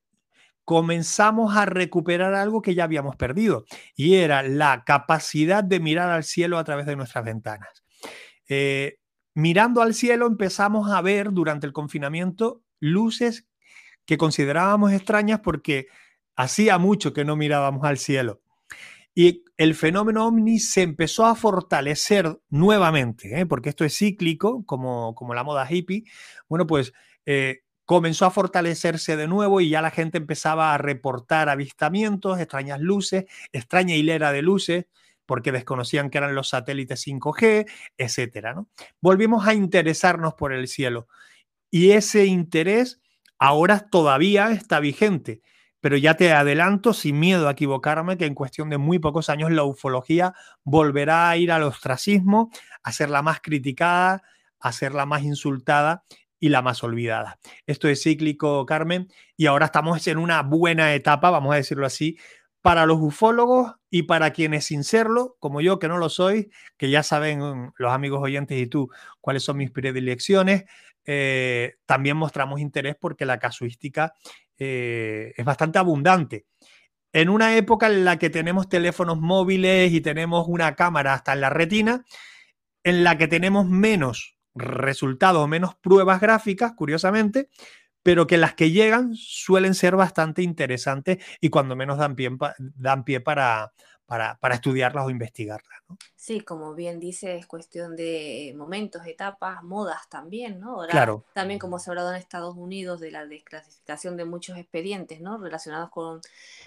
[0.65, 6.25] comenzamos a recuperar algo que ya habíamos perdido, y era la capacidad de mirar al
[6.25, 7.85] cielo a través de nuestras ventanas.
[8.49, 8.99] Eh,
[9.39, 13.47] mirando al cielo empezamos a ver durante el confinamiento luces
[14.05, 15.87] que considerábamos extrañas porque
[16.35, 18.41] hacía mucho que no mirábamos al cielo.
[19.15, 23.47] Y el fenómeno ovni se empezó a fortalecer nuevamente, ¿eh?
[23.47, 26.03] porque esto es cíclico, como, como la moda hippie.
[26.49, 26.93] Bueno, pues
[27.25, 32.81] eh, comenzó a fortalecerse de nuevo y ya la gente empezaba a reportar avistamientos, extrañas
[32.81, 34.87] luces, extraña hilera de luces,
[35.29, 38.55] porque desconocían que eran los satélites 5G, etcétera.
[38.55, 38.67] ¿no?
[39.03, 41.07] Volvimos a interesarnos por el cielo
[41.71, 43.03] y ese interés
[43.39, 45.43] ahora todavía está vigente.
[45.81, 49.53] Pero ya te adelanto, sin miedo a equivocarme, que en cuestión de muy pocos años
[49.53, 52.51] la ufología volverá a ir al ostracismo,
[52.83, 54.23] a ser la más criticada,
[54.59, 56.05] a ser la más insultada
[56.41, 57.39] y la más olvidada.
[57.67, 62.19] Esto es cíclico, Carmen, y ahora estamos en una buena etapa, vamos a decirlo así,
[62.69, 66.91] para los ufólogos y para quienes sin serlo, como yo que no lo soy, que
[66.91, 68.91] ya saben los amigos oyentes y tú
[69.23, 70.65] cuáles son mis predilecciones,
[71.07, 74.13] eh, también mostramos interés porque la casuística
[74.59, 76.45] eh, es bastante abundante.
[77.15, 81.41] En una época en la que tenemos teléfonos móviles y tenemos una cámara hasta en
[81.41, 82.05] la retina,
[82.85, 87.49] en la que tenemos menos resultados, menos pruebas gráficas, curiosamente,
[88.09, 93.05] pero que las que llegan suelen ser bastante interesantes y cuando menos dan pie, dan
[93.05, 93.71] pie para,
[94.07, 95.79] para, para estudiarlas o investigarlas.
[95.87, 95.99] ¿no?
[96.17, 100.77] Sí, como bien dice, es cuestión de momentos, etapas, modas también, ¿no?
[100.77, 101.27] Ahora, claro.
[101.35, 105.37] También como se ha hablado en Estados Unidos de la desclasificación de muchos expedientes, ¿no?
[105.37, 106.23] Relacionados con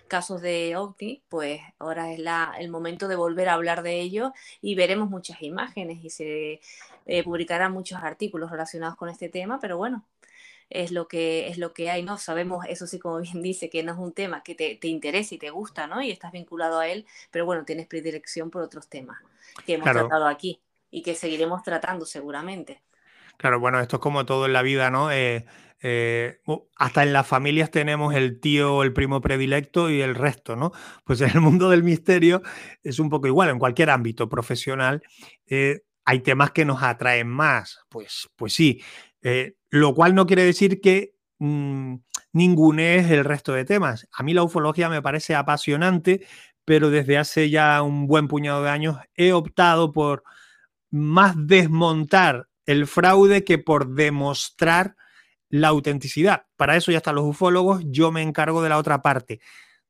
[0.08, 4.32] casos de OVNI, pues ahora es la, el momento de volver a hablar de ello
[4.62, 6.62] y veremos muchas imágenes y se
[7.08, 10.06] eh, publicarán muchos artículos relacionados con este tema, pero bueno,
[10.72, 12.18] es lo que es lo que hay, ¿no?
[12.18, 15.36] Sabemos, eso sí, como bien dice, que no es un tema que te, te interesa
[15.36, 16.02] y te gusta, ¿no?
[16.02, 19.20] Y estás vinculado a él, pero bueno, tienes predilección por otros temas
[19.66, 20.08] que hemos Claro.
[20.08, 22.82] tratado aquí y que seguiremos tratando seguramente.
[23.38, 25.12] Claro, bueno, esto es como todo en la vida, ¿no?
[25.12, 25.46] Eh,
[25.82, 26.42] eh,
[26.76, 30.72] hasta en las familias tenemos el tío, el primo predilecto y el resto, ¿no?
[31.06, 32.44] Pues en el mundo del misterio
[32.84, 35.02] es un poco igual, en cualquier ámbito profesional
[35.48, 38.82] eh, hay temas que nos atraen más, pues, pues sí,
[39.72, 41.96] lo cual no quiere decir que mm,
[42.34, 44.08] ningunees el resto de temas.
[44.12, 46.28] A mí la ufología me parece apasionante,
[46.66, 50.24] pero desde hace ya un buen puñado de años he optado por
[50.92, 54.96] más desmontar el fraude que por demostrar
[55.50, 56.46] la autenticidad.
[56.58, 59.40] Para eso ya están los ufólogos, yo me encargo de la otra parte,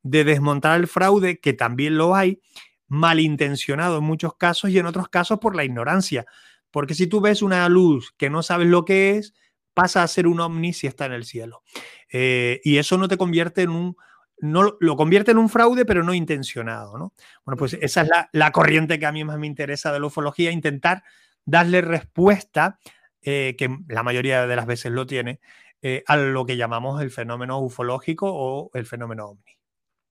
[0.04, 2.40] de desmontar el fraude, que también lo hay,
[2.88, 6.26] malintencionado en muchos casos y en otros casos por la ignorancia.
[6.70, 9.34] Porque si tú ves una luz que no sabes lo que es,
[9.82, 11.64] pasa a ser un ovni si está en el cielo.
[12.12, 13.96] Eh, y eso no te convierte en un...
[14.38, 16.98] No, lo convierte en un fraude, pero no intencionado.
[16.98, 17.14] ¿no?
[17.46, 20.08] Bueno, pues esa es la, la corriente que a mí más me interesa de la
[20.08, 21.04] ufología, intentar
[21.46, 22.80] darle respuesta,
[23.22, 25.40] eh, que la mayoría de las veces lo tiene,
[25.82, 29.61] eh, a lo que llamamos el fenómeno ufológico o el fenómeno ovni.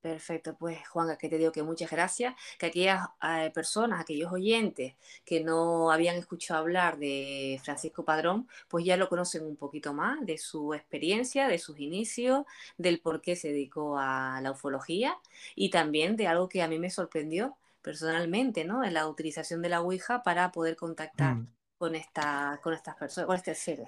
[0.00, 4.94] Perfecto, pues Juan, que te digo que muchas gracias, que aquellas eh, personas, aquellos oyentes
[5.26, 10.24] que no habían escuchado hablar de Francisco Padrón, pues ya lo conocen un poquito más
[10.24, 12.46] de su experiencia, de sus inicios,
[12.78, 15.18] del por qué se dedicó a la ufología
[15.54, 18.82] y también de algo que a mí me sorprendió personalmente, ¿no?
[18.84, 21.46] En la utilización de la Ouija para poder contactar Mm.
[21.76, 23.86] con, esta, con estas personas, con este ser,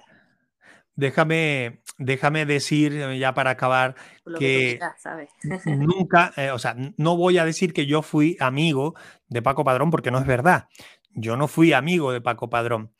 [0.95, 4.79] Déjame, déjame decir, ya para acabar, lo que
[5.65, 8.93] nunca, eh, o sea, no voy a decir que yo fui amigo
[9.27, 10.67] de Paco Padrón porque no es verdad.
[11.15, 12.91] Yo no fui amigo de Paco Padrón.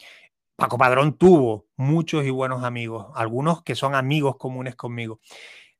[0.55, 5.19] Paco Padrón tuvo muchos y buenos amigos, algunos que son amigos comunes conmigo,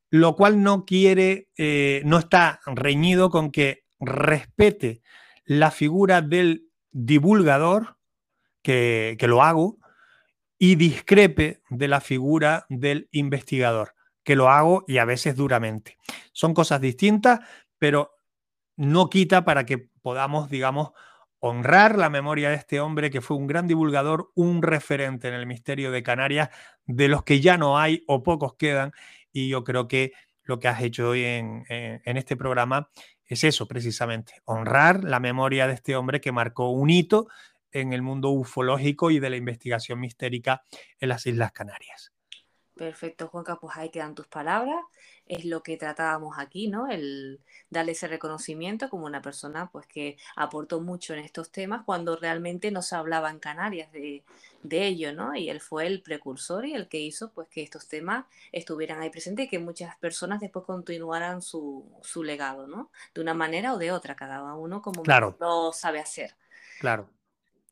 [0.09, 5.01] lo cual no quiere, eh, no está reñido con que respete
[5.45, 7.97] la figura del divulgador,
[8.61, 9.77] que, que lo hago,
[10.63, 15.97] y discrepe de la figura del investigador, que lo hago y a veces duramente.
[16.31, 17.41] Son cosas distintas,
[17.77, 18.11] pero
[18.77, 20.91] no quita para que podamos, digamos,
[21.39, 25.47] honrar la memoria de este hombre que fue un gran divulgador, un referente en el
[25.47, 26.49] misterio de Canarias,
[26.85, 28.93] de los que ya no hay o pocos quedan.
[29.33, 32.89] Y yo creo que lo que has hecho hoy en, en- este programa
[33.25, 37.27] es eso, precisamente, honrar la memoria de este hombre que marcó un hito
[37.73, 40.63] en el mundo ufológico y de la investigación mistérica
[40.99, 42.11] en las Islas Canarias.
[42.75, 44.83] Perfecto, Juanca, pues ahí quedan tus palabras.
[45.27, 46.87] Es lo que tratábamos aquí, ¿no?
[46.89, 52.15] El darle ese reconocimiento como una persona pues que aportó mucho en estos temas cuando
[52.15, 54.23] realmente no se hablaba en Canarias de,
[54.63, 55.35] de ello, ¿no?
[55.35, 59.11] Y él fue el precursor y el que hizo pues que estos temas estuvieran ahí
[59.11, 62.89] presentes y que muchas personas después continuaran su, su legado, ¿no?
[63.13, 65.37] De una manera o de otra, cada uno como Claro.
[65.39, 66.35] lo sabe hacer.
[66.79, 67.09] Claro.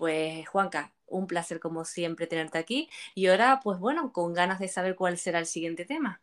[0.02, 4.68] Pues Juanca, un placer como siempre tenerte aquí y ahora pues bueno, con ganas de
[4.68, 6.22] saber cuál será el siguiente tema.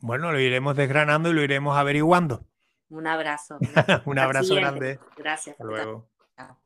[0.00, 2.44] Bueno, lo iremos desgranando y lo iremos averiguando.
[2.88, 3.58] Un abrazo.
[4.04, 4.80] Un Hasta abrazo siguiente.
[4.80, 4.98] grande.
[5.16, 5.52] Gracias.
[5.52, 6.08] Hasta luego.
[6.36, 6.58] Chao.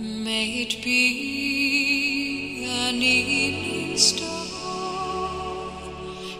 [0.00, 4.26] May it be an evening star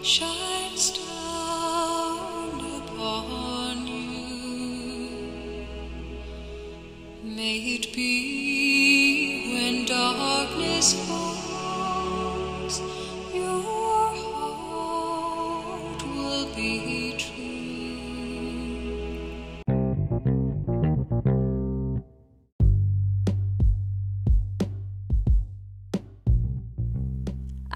[0.03, 4.03] shines down upon you.
[7.23, 8.58] May it be
[10.79, 10.85] Ha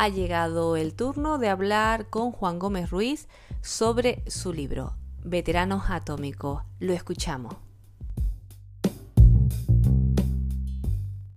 [0.07, 3.27] llegado el turno de hablar con Juan Gómez Ruiz
[3.61, 4.95] sobre su libro,
[5.25, 6.63] Veteranos Atómicos.
[6.79, 7.72] Lo escuchamos.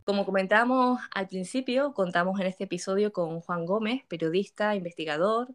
[0.07, 5.49] Como comentábamos al principio, contamos en este episodio con Juan Gómez, periodista, investigador,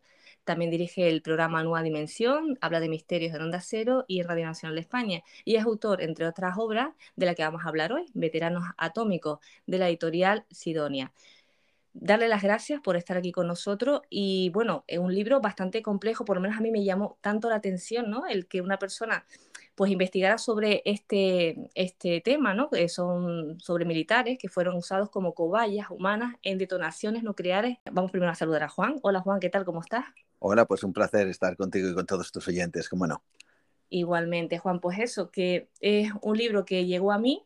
[0.43, 4.45] también dirige el programa Nueva Dimensión, habla de misterios en Onda Cero y en Radio
[4.47, 7.93] Nacional de España, y es autor, entre otras obras, de la que vamos a hablar
[7.93, 11.13] hoy, Veteranos Atómicos, de la editorial Sidonia.
[11.93, 16.25] Darle las gracias por estar aquí con nosotros y bueno, es un libro bastante complejo,
[16.25, 18.27] por lo menos a mí me llamó tanto la atención, ¿no?
[18.27, 19.25] El que una persona
[19.75, 22.69] pues investigara sobre este, este tema, ¿no?
[22.69, 27.77] Que son sobre militares que fueron usados como cobayas humanas en detonaciones nucleares.
[27.91, 28.97] Vamos primero a saludar a Juan.
[29.01, 29.65] Hola Juan, ¿qué tal?
[29.65, 30.05] ¿Cómo estás?
[30.39, 33.23] Hola, pues un placer estar contigo y con todos tus oyentes, cómo no.
[33.89, 37.43] Igualmente, Juan, pues eso, que es un libro que llegó a mí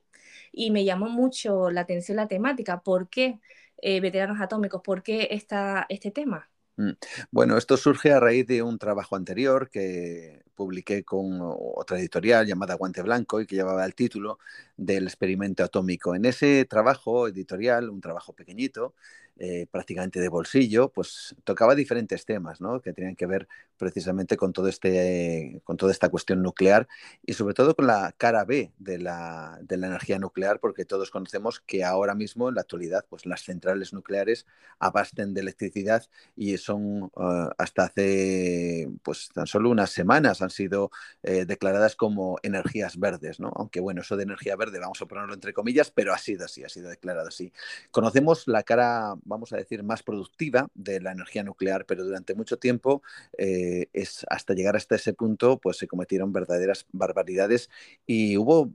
[0.51, 2.81] y me llamó mucho la atención la temática.
[2.81, 3.39] ¿Por qué?
[3.81, 4.81] eh, veteranos atómicos.
[4.81, 6.49] ¿Por qué esta, este tema?
[6.77, 6.91] Mm.
[7.31, 12.75] Bueno, esto surge a raíz de un trabajo anterior que publiqué con otra editorial llamada
[12.75, 14.39] Guante Blanco y que llevaba el título
[14.75, 16.15] del experimento atómico.
[16.15, 18.93] En ese trabajo editorial, un trabajo pequeñito,
[19.37, 22.81] eh, prácticamente de bolsillo, pues tocaba diferentes temas, ¿no?
[22.81, 26.87] Que tenían que ver precisamente con todo este, con toda esta cuestión nuclear
[27.25, 31.11] y sobre todo con la cara B de la, de la energía nuclear, porque todos
[31.11, 34.45] conocemos que ahora mismo, en la actualidad, pues las centrales nucleares
[34.79, 36.05] abasten de electricidad
[36.35, 40.91] y son uh, hasta hace, pues tan solo unas semanas han sido
[41.23, 43.51] eh, declaradas como energías verdes, ¿no?
[43.55, 46.63] Aunque bueno, eso de energía verde vamos a ponerlo entre comillas, pero ha sido así,
[46.63, 47.51] ha sido declarado así.
[47.91, 52.57] Conocemos la cara vamos a decir, más productiva de la energía nuclear, pero durante mucho
[52.57, 53.01] tiempo,
[53.37, 57.69] eh, es, hasta llegar hasta ese punto, pues se cometieron verdaderas barbaridades
[58.05, 58.71] y hubo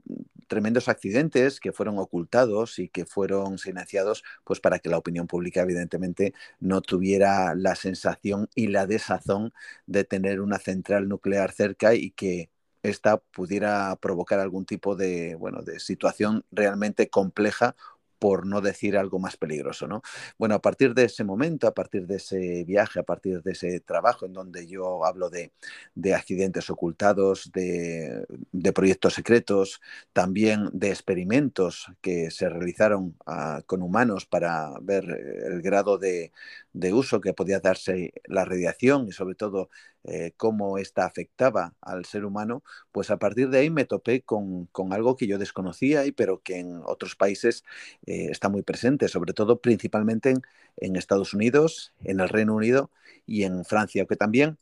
[0.47, 5.61] tremendos accidentes que fueron ocultados y que fueron silenciados, pues para que la opinión pública,
[5.61, 9.53] evidentemente, no tuviera la sensación y la desazón
[9.87, 12.49] de tener una central nuclear cerca y que
[12.83, 17.75] esta pudiera provocar algún tipo de, bueno, de situación realmente compleja
[18.21, 20.03] por no decir algo más peligroso, ¿no?
[20.37, 23.79] Bueno, a partir de ese momento, a partir de ese viaje, a partir de ese
[23.79, 25.51] trabajo en donde yo hablo de,
[25.95, 29.81] de accidentes ocultados, de, de, proyectos secretos,
[30.13, 35.03] también de experimentos que se realizaron uh, con humanos para ver
[35.43, 36.31] el grado de,
[36.73, 39.69] de, uso que podía darse la radiación y sobre todo
[40.03, 44.65] eh, cómo esta afectaba al ser humano, pues a partir de ahí me topé con,
[44.67, 47.63] con algo que yo desconocía, y, pero que en otros países
[48.05, 50.41] eh, está muy presente, sobre todo principalmente en,
[50.77, 52.91] en, Estados Unidos, en el Reino Unido
[53.25, 54.57] y en Francia, que también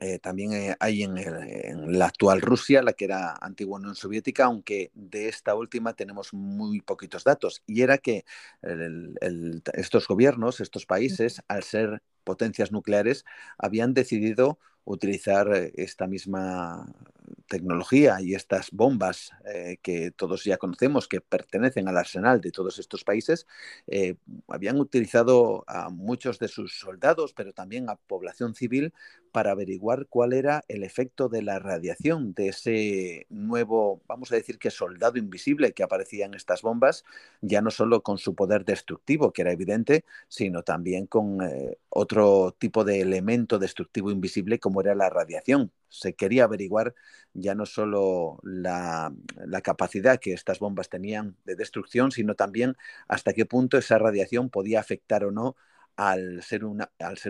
[0.00, 3.94] eh, también eh, hay en, el, en, la actual Rusia, la que era antigua Unión
[3.94, 7.62] Soviética, aunque de esta última tenemos muy poquitos datos.
[7.66, 8.24] Y era que
[8.62, 13.24] el, el, estos gobiernos, estos países, al ser potencias nucleares,
[13.58, 16.86] habían decidido utilizar esta misma
[17.48, 22.78] tecnología y estas bombas eh, que todos ya conocemos que pertenecen al arsenal de todos
[22.78, 23.46] estos países,
[23.86, 24.16] eh,
[24.48, 28.92] habían utilizado a muchos de sus soldados, pero también a población civil,
[29.32, 34.60] para averiguar cuál era el efecto de la radiación de ese nuevo, vamos a decir
[34.60, 37.04] que soldado invisible que aparecía en estas bombas,
[37.40, 42.54] ya no solo con su poder destructivo, que era evidente, sino también con eh, otro
[42.56, 45.72] tipo de elemento destructivo invisible como era la radiación.
[45.94, 46.94] Se quería averiguar
[47.34, 49.12] ya no solo la,
[49.62, 52.76] capacidad que estas bombas tenían de destrucción, sino también
[53.08, 55.56] hasta qué punto esa radiación podía afectar o no
[55.96, 56.64] al ser,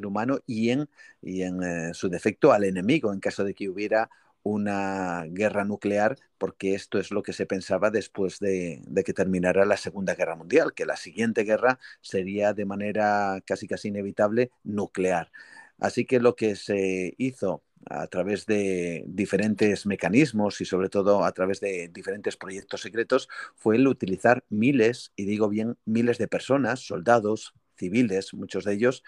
[0.07, 0.89] humano y en,
[1.21, 4.11] y en eh, su defecto al enemigo en caso de que hubiera
[4.43, 9.65] una guerra nuclear, porque esto es lo que se pensaba después de, de, que terminara
[9.65, 15.31] la Segunda Guerra Mundial, que la siguiente guerra sería de manera casi casi inevitable nuclear.
[15.79, 21.33] Así que lo que se hizo a través de diferentes mecanismos y sobre todo a
[21.33, 26.81] través de diferentes proyectos secretos fue el utilizar miles, y digo bien, miles de personas,
[26.81, 29.03] soldados, civiles, muchos de ellos,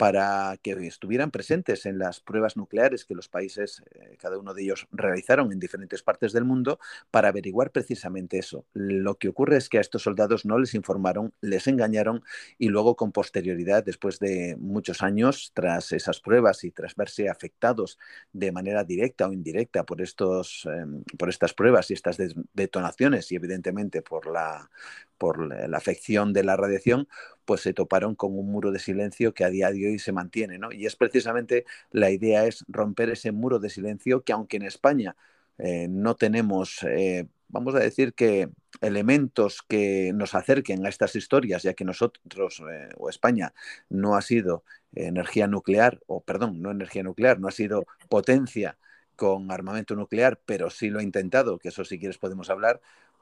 [0.00, 4.62] para que estuvieran presentes en las pruebas nucleares que los países, eh, cada uno de
[4.62, 6.80] ellos, realizaron en diferentes partes del mundo
[7.10, 8.64] para averiguar precisamente eso.
[8.72, 12.24] Lo que ocurre es que a estos soldados no les informaron, les engañaron
[12.56, 17.98] y luego con posterioridad, después de muchos años, tras esas pruebas y tras verse afectados
[18.32, 20.86] de manera directa o indirecta por, estos, eh,
[21.18, 22.16] por estas pruebas y estas
[22.54, 24.70] detonaciones y evidentemente por la,
[25.18, 27.06] por la afección de la radiación,
[27.50, 30.56] pues se toparon con un muro de silencio que a día de hoy se mantiene,
[30.56, 30.70] ¿no?
[30.70, 35.16] Y es precisamente la idea es romper ese muro de silencio que aunque en España
[35.58, 41.64] eh, no tenemos, eh, vamos a decir que elementos que nos acerquen a estas historias,
[41.64, 43.52] ya que nosotros eh, o España
[43.88, 44.62] no ha sido
[44.94, 48.78] energía nuclear, o perdón, no energía nuclear, no ha sido potencia
[49.16, 52.80] con armamento nuclear, pero sí lo ha intentado, que eso si quieres podemos hablar,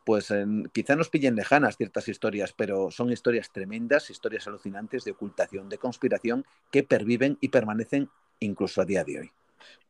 [0.09, 0.33] pues
[0.73, 5.77] quizá nos pillen lejanas ciertas historias, pero son historias tremendas, historias alucinantes de ocultación, de
[5.77, 8.09] conspiración, que perviven y permanecen
[8.41, 9.33] incluso a día de hoy.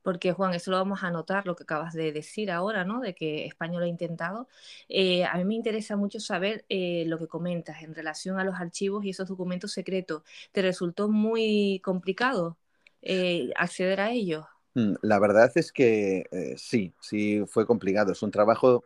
[0.02, 2.98] Porque, Juan, eso lo vamos a notar, lo que acabas de decir ahora, ¿no?
[3.00, 4.48] De que España lo ha intentado.
[4.88, 8.56] Eh, a mí me interesa mucho saber eh, lo que comentas en relación a los
[8.56, 10.24] archivos y esos documentos secretos.
[10.50, 12.56] ¿Te resultó muy complicado
[13.02, 14.44] eh, acceder a ellos?
[14.74, 18.10] Mm, la verdad es que sí, sí fue complicado.
[18.10, 18.82] Es un trabajo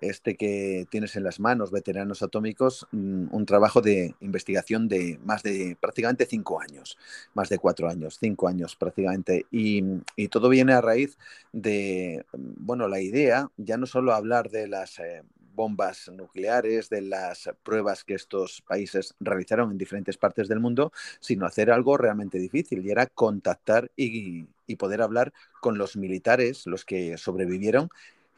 [0.00, 5.42] este que tienes en las manos, veteranos atómicos, mm, un trabajo de investigación de más
[5.42, 6.98] de prácticamente cinco años,
[7.34, 9.46] más de cuatro años, cinco años prácticamente.
[9.50, 9.82] Y,
[10.16, 11.18] y todo viene a raíz
[11.52, 15.22] de, mm, bueno, la idea, ya no solo hablar de las eh,
[15.54, 21.46] bombas nucleares, de las pruebas que estos países realizaron en diferentes partes del mundo, sino
[21.46, 27.16] hacer algo realmente difícil y era contactar y poder hablar con los militares, los que
[27.16, 27.88] sobrevivieron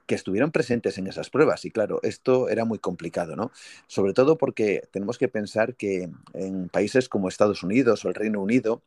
[0.06, 1.64] que estuvieron presentes en esas pruebas.
[1.64, 3.50] Y claro, esto era muy complicado, ¿no?
[3.86, 8.40] Sobre todo porque tenemos que pensar que en países como Estados Unidos o el Reino
[8.40, 8.82] Unido,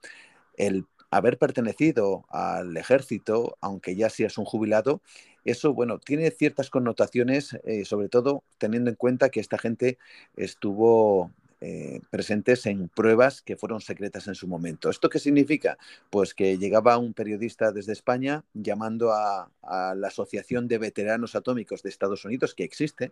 [0.58, 5.02] el haber pertenecido al ejército, aunque ya seas un jubilado,
[5.46, 9.98] eso, bueno, tiene ciertas connotaciones, eh, sobre todo teniendo en cuenta que esta gente
[10.36, 11.32] estuvo
[11.62, 14.90] eh, presentes en pruebas que fueron secretas en su momento.
[14.90, 15.78] ¿Esto qué significa?
[16.10, 21.84] Pues que llegaba un periodista desde España llamando a, a la Asociación de Veteranos Atómicos
[21.84, 23.12] de Estados Unidos, que existe,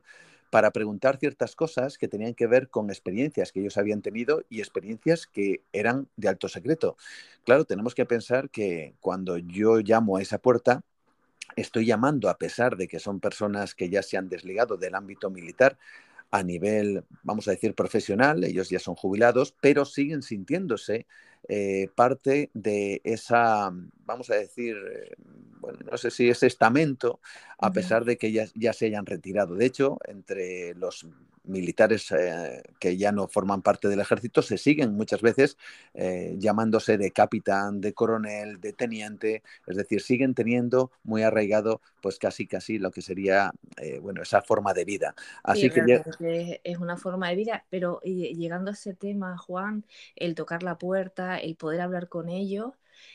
[0.49, 4.59] para preguntar ciertas cosas que tenían que ver con experiencias que ellos habían tenido y
[4.59, 6.95] experiencias que eran de alto secreto.
[7.43, 10.83] Claro, tenemos que pensar que cuando yo llamo a esa puerta,
[11.55, 15.29] estoy llamando a pesar de que son personas que ya se han desligado del ámbito
[15.29, 15.77] militar,
[16.31, 21.07] a nivel, vamos a decir, profesional, ellos ya son jubilados, pero siguen sintiéndose
[21.47, 23.71] eh, parte de esa,
[24.05, 25.15] vamos a decir, eh,
[25.59, 27.19] bueno, no sé si es estamento,
[27.59, 29.55] a pesar de que ya, ya se hayan retirado.
[29.55, 31.07] De hecho, entre los
[31.43, 35.57] militares eh, que ya no forman parte del ejército se siguen muchas veces
[36.37, 42.47] llamándose de capitán, de coronel, de teniente, es decir, siguen teniendo muy arraigado pues casi
[42.47, 45.15] casi lo que sería eh, bueno esa forma de vida.
[45.43, 46.01] Así Sí, que ya-
[46.63, 49.85] es una forma de vida, pero llegando a ese tema, Juan,
[50.15, 52.73] el tocar la puerta, el poder hablar con ellos,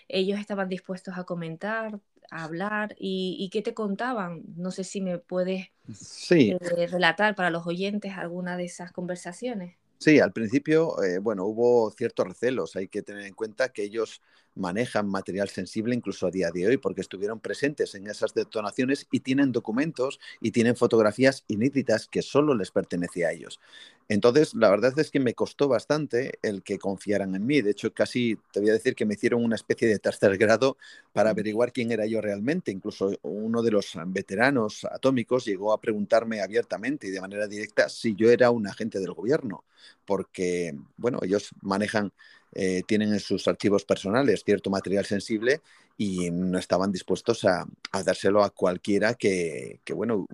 [0.08, 2.00] ellos estaban dispuestos a comentar,
[2.30, 4.42] a hablar, y, y ¿qué te contaban?
[4.56, 9.76] No sé si me puedes sí, eh, relatar para los oyentes alguna de esas conversaciones.
[9.98, 12.74] Sí, al principio, eh, bueno, hubo ciertos recelos.
[12.74, 14.20] Hay que tener en cuenta que ellos
[14.54, 19.20] manejan material sensible incluso a día de hoy, porque estuvieron presentes en esas detonaciones y
[19.20, 23.60] tienen documentos y tienen fotografías inéditas que solo les pertenecía a ellos.
[24.08, 27.62] Entonces, la verdad es que me costó bastante el que confiaran en mí.
[27.62, 30.76] De hecho, casi te voy a decir que me hicieron una especie de tercer grado
[31.12, 32.70] para averiguar quién era yo realmente.
[32.70, 38.14] Incluso uno de los veteranos atómicos llegó a preguntarme abiertamente y de manera directa si
[38.14, 39.64] yo era un agente del gobierno,
[40.04, 42.12] porque, bueno, ellos manejan,
[42.54, 45.60] eh, tienen en sus archivos personales cierto material sensible
[45.96, 47.66] y no estaban dispuestos a,
[48.04, 50.26] dárselo a cualquiera que, que, bueno,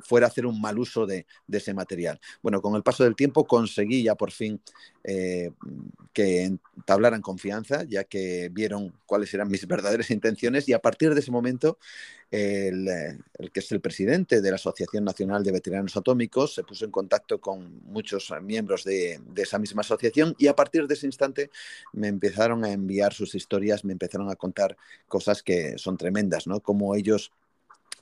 [0.00, 2.20] fuera a hacer un mal uso de, ese material.
[2.42, 4.60] Bueno, con el paso del tiempo conseguí ya por fin
[5.04, 5.50] eh,
[6.12, 11.20] que entablaran confianza, ya que vieron cuáles eran mis verdaderas intenciones y a partir de
[11.20, 11.78] ese momento
[12.30, 12.88] el,
[13.38, 16.90] el, que es el presidente de la Asociación Nacional de Veteranos Atómicos se puso en
[16.90, 21.50] contacto con muchos miembros de, de, esa misma asociación y a partir de ese instante
[21.92, 24.76] me empezaron a enviar sus historias, me empezaron a contar
[25.06, 26.60] cosas que son tremendas, ¿no?
[26.60, 27.30] Como ellos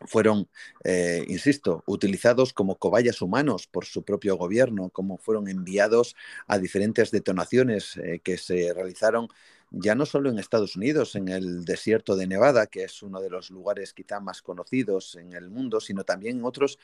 [0.07, 0.49] fueron,
[0.85, 7.11] eh, insisto, utilizados como cobayas humanos por su propio gobierno, como fueron enviados a diferentes
[7.11, 9.29] detonaciones eh, que se realizaron
[9.71, 13.31] ya no solo en Estados Unidos, en el desierto de Nevada, que es uno de
[13.31, 16.79] los lugares quizá más conocidos en el mundo, sino también otros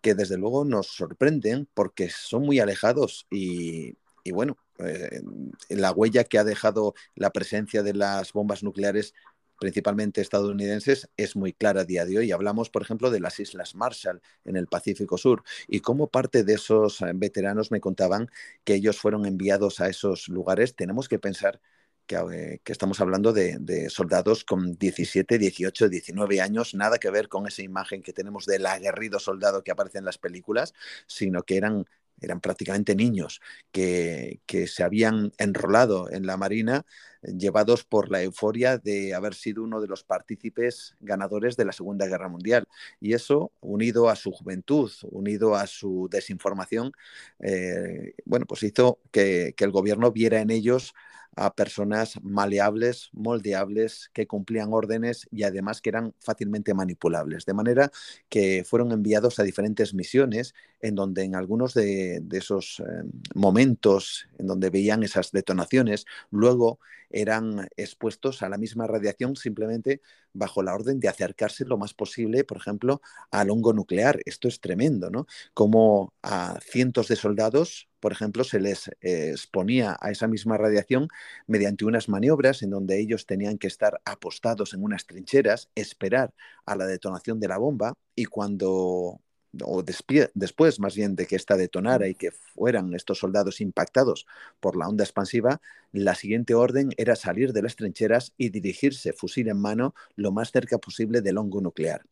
[0.00, 3.94] que desde luego nos sorprenden porque son muy alejados y,
[4.24, 5.20] y bueno, eh,
[5.68, 9.14] la huella que ha dejado la presencia de las bombas nucleares
[9.60, 12.32] principalmente estadounidenses, es muy clara a día de hoy.
[12.32, 16.54] Hablamos, por ejemplo, de las Islas Marshall en el Pacífico Sur y como parte de
[16.54, 18.28] esos eh, veteranos me contaban
[18.64, 20.74] que ellos fueron enviados a esos lugares.
[20.74, 21.60] Tenemos que pensar
[22.06, 27.46] que, eh, estamos hablando de, soldados con 17, 18, 19 años, nada que ver con
[27.46, 30.74] esa imagen que tenemos del aguerrido soldado que aparece en las películas,
[31.06, 31.86] sino que eran
[32.20, 33.40] eran prácticamente niños
[33.72, 36.84] que, que, se habían enrolado en la Marina
[37.22, 42.06] llevados por la euforia de haber sido uno de los partícipes ganadores de la Segunda
[42.06, 42.64] Guerra Mundial.
[43.00, 46.92] Y eso, unido a su juventud, unido a su desinformación,
[47.40, 50.94] eh, bueno, pues hizo que, que el gobierno viera en ellos
[51.36, 57.44] a personas maleables, moldeables, que cumplían órdenes y además que eran fácilmente manipulables.
[57.46, 57.90] De manera
[58.28, 63.02] que fueron enviados a diferentes misiones en donde en algunos de, esos eh,
[63.34, 70.00] momentos en donde veían esas detonaciones, luego eran expuestos a la misma radiación simplemente
[70.32, 74.20] bajo la orden de acercarse lo más posible, por ejemplo, al hongo nuclear.
[74.24, 75.26] Esto es tremendo, ¿no?
[75.54, 81.08] Como a cientos de soldados, por ejemplo, se les exponía a esa misma radiación
[81.46, 86.34] mediante unas maniobras en donde ellos tenían que estar apostados en unas trincheras, esperar
[86.66, 89.20] a la detonación de la bomba y cuando
[89.64, 94.26] o después más bien de que esta detonara y que fueran estos soldados impactados
[94.60, 95.60] por la onda expansiva,
[95.92, 100.52] la siguiente orden era salir de las trincheras y dirigirse fusil en mano lo más
[100.52, 102.02] cerca posible del hongo nuclear.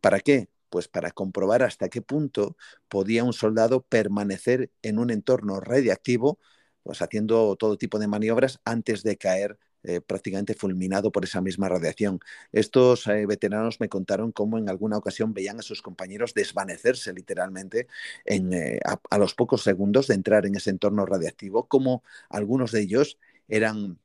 [0.00, 0.48] ¿Para qué?
[0.70, 2.56] Pues para comprobar hasta qué punto
[2.88, 6.38] podía un soldado permanecer en un entorno radiactivo,
[6.82, 11.68] pues haciendo todo tipo de maniobras antes de caer eh, prácticamente fulminado por esa misma
[11.68, 12.20] radiación.
[12.52, 17.86] Estos eh, veteranos me contaron cómo en alguna ocasión veían a sus compañeros desvanecerse literalmente
[18.26, 22.72] en, eh, a, a, los pocos segundos de entrar en ese entorno radiactivo, como algunos
[22.72, 23.18] de ellos
[23.48, 23.98] eran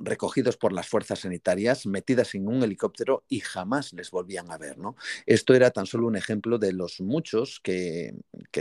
[0.00, 4.78] recogidos por las fuerzas sanitarias, metidas en un helicóptero y jamás les volvían a ver.
[4.78, 4.96] ¿no?
[5.26, 8.14] Esto era tan solo un ejemplo de los muchos que,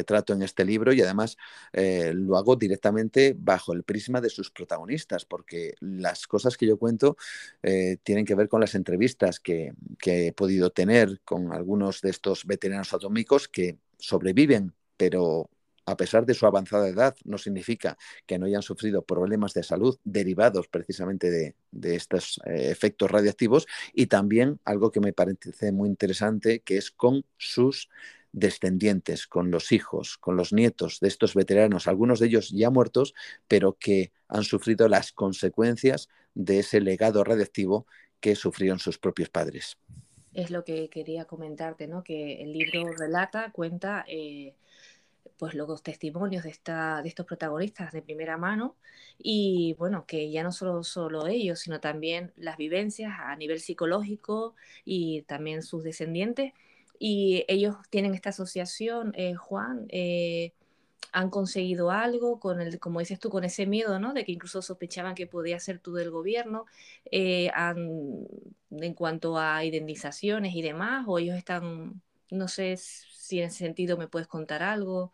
[0.06, 1.38] trato en este libro y además
[1.74, 6.78] eh, lo hago directamente bajo el prisma de sus protagonistas, porque las cosas que yo
[6.78, 7.18] cuento
[7.64, 9.74] eh, tienen que ver con las entrevistas que
[10.06, 15.50] he podido tener con algunos de estos veteranos atómicos que sobreviven pero
[15.88, 19.98] a pesar de su avanzada edad, no significa que no hayan sufrido problemas de salud
[20.04, 26.60] derivados precisamente de, estos eh, efectos radiactivos y también algo que me parece muy interesante,
[26.60, 27.90] que es con sus
[28.34, 33.14] descendientes, con los hijos, con los nietos de estos veteranos, algunos de ellos ya muertos,
[33.48, 37.88] pero que han sufrido las consecuencias de ese legado radiactivo
[38.20, 39.78] que sufrieron sus propios padres.
[40.34, 42.04] Es lo que quería comentarte, ¿no?
[42.04, 44.54] Que el libro relata, cuenta eh,
[45.38, 48.76] pues los testimonios de, esta, de estos protagonistas de primera mano
[49.20, 54.56] y bueno, que ya no solo, solo ellos, sino también las vivencias a nivel psicológico
[54.86, 56.54] y también sus descendientes.
[57.00, 60.54] Y ellos tienen esta asociación, eh, Juan, eh,
[61.12, 64.14] han conseguido algo con el, como dices tú, con ese miedo, ¿no?
[64.14, 66.66] De que incluso sospechaban que podía ser tú del gobierno,
[67.12, 72.78] eh, en cuanto a indemnizaciones y demás, o ellos están, no sé
[73.28, 75.12] si en ese sentido me puedes contar algo.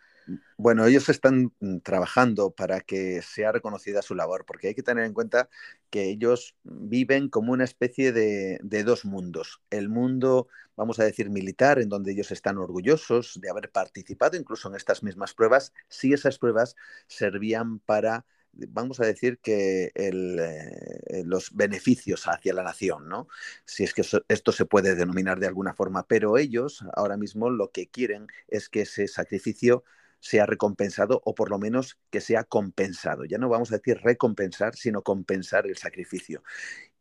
[0.58, 5.04] Bueno, ellos están mm, trabajando para que sea reconocida su labor, porque hay que tener
[5.04, 5.50] en cuenta
[5.90, 9.62] que ellos viven como una especie de, de, dos mundos.
[9.70, 10.48] El mundo,
[10.78, 15.04] vamos a decir, militar, en donde ellos están orgullosos de haber participado incluso en estas
[15.04, 16.76] mismas pruebas, si esas pruebas
[17.08, 23.28] servían para vamos a decir que eh, los beneficios hacia la nación, ¿no?
[23.66, 27.72] Si es que esto se puede denominar de alguna forma, pero ellos ahora mismo lo
[27.72, 29.84] que quieren es que ese sacrificio
[30.20, 33.26] sea recompensado o por lo menos que sea compensado.
[33.26, 36.44] Ya no vamos a decir recompensar, sino compensar el sacrificio.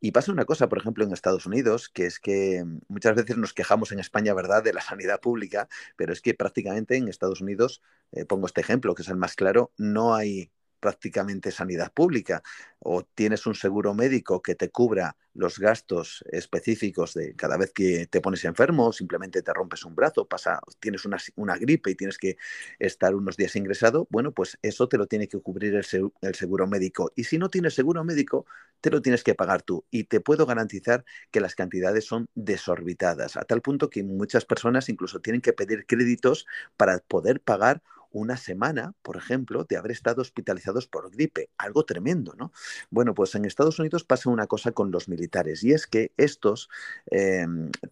[0.00, 3.54] Y pasa una cosa, por ejemplo, en Estados Unidos, que es que muchas veces nos
[3.54, 7.80] quejamos en España, ¿verdad?, de la sanidad pública, pero es que prácticamente en Estados Unidos,
[8.10, 10.50] eh, pongo este ejemplo, que es el más claro, no hay
[10.82, 12.42] prácticamente sanidad pública
[12.80, 18.06] o tienes un seguro médico que te cubra los gastos específicos de cada vez que
[18.08, 21.94] te pones enfermo o simplemente te rompes un brazo, pasa, tienes una, una, gripe y
[21.94, 22.36] tienes que
[22.80, 25.86] estar unos días ingresado, bueno, pues eso te lo tiene que cubrir el,
[26.20, 27.12] el seguro médico.
[27.14, 28.44] Y si no tienes seguro médico,
[28.80, 29.84] te lo tienes que pagar tú.
[29.90, 34.88] Y te puedo garantizar que las cantidades son desorbitadas, a tal punto que muchas personas
[34.88, 37.82] incluso tienen que pedir créditos para poder pagar
[38.12, 42.52] una semana, por ejemplo, de haber estado hospitalizados por gripe, algo tremendo, ¿no?
[42.90, 46.68] Bueno, pues en Estados Unidos pasa una cosa con los militares y es que estos
[47.10, 47.46] eh,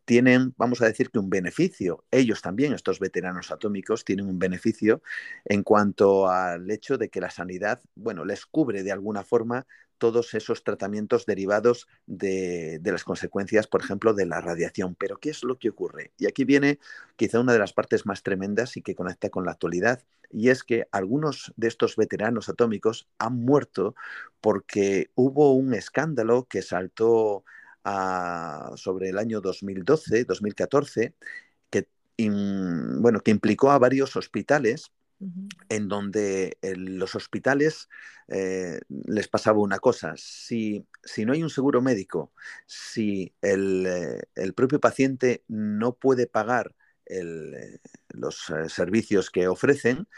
[0.04, 5.02] tienen, vamos a decir que un beneficio, ellos también, estos veteranos atómicos, tienen un beneficio
[5.44, 9.66] en cuanto al hecho de que la sanidad, bueno, les cubre de alguna forma
[10.00, 14.96] todos esos tratamientos derivados de, las consecuencias, por ejemplo, de la radiación.
[14.96, 16.12] Pero ¿qué es lo que ocurre?
[16.18, 16.80] Y aquí viene
[17.14, 20.64] quizá una de las partes más tremendas y que conecta con la actualidad, y es
[20.64, 23.94] que algunos de estos veteranos atómicos han muerto
[24.40, 27.44] porque hubo un escándalo que saltó
[27.84, 31.14] a, sobre el año 2012, 2014,
[31.68, 34.92] que, bueno, que implicó a varios hospitales
[35.68, 37.88] en donde en los hospitales
[38.28, 42.32] eh, les pasaba una cosa, si, si, no hay un seguro médico,
[42.66, 46.74] si el, eh, el propio paciente no puede pagar
[47.06, 50.08] eh, los servicios que ofrecen,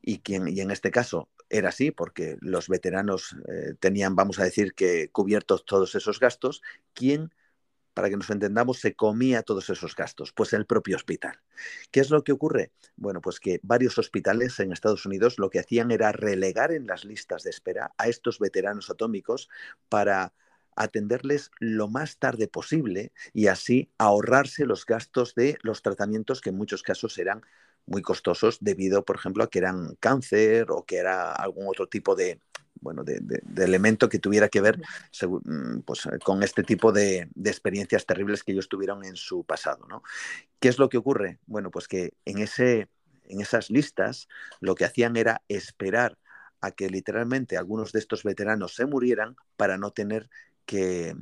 [0.00, 3.36] y, quien, y en este caso era así, porque los veteranos
[3.80, 6.62] tenían, vamos a decir, que cubiertos todos esos gastos,
[6.94, 7.32] ¿quién
[7.98, 10.32] para que nos entendamos, se comía todos esos gastos?
[10.32, 11.40] Pues el propio hospital.
[11.90, 12.70] ¿Qué es lo que ocurre?
[12.94, 17.04] Bueno, pues que varios hospitales en Estados Unidos lo que hacían era relegar en las
[17.04, 19.48] listas de espera a estos veteranos atómicos
[19.88, 20.32] para
[20.76, 26.56] atenderles lo más tarde posible y así ahorrarse los gastos de los tratamientos que en
[26.56, 27.42] muchos casos eran
[27.84, 32.14] muy costosos debido, por ejemplo, a que eran cáncer o que era algún otro tipo
[32.14, 32.40] de,
[32.80, 37.28] bueno, de, de, de, elemento que tuviera que ver mm, pues, con este tipo de,
[37.34, 39.86] de, experiencias terribles que ellos tuvieron en su pasado.
[39.88, 40.02] ¿no?
[40.60, 41.38] ¿Qué es lo que ocurre?
[41.46, 42.88] Bueno, pues que en, ese,
[43.28, 44.28] en esas listas
[44.60, 46.18] lo que hacían era esperar
[46.60, 50.28] a que literalmente algunos de estos veteranos se murieran para no tener
[50.66, 51.14] que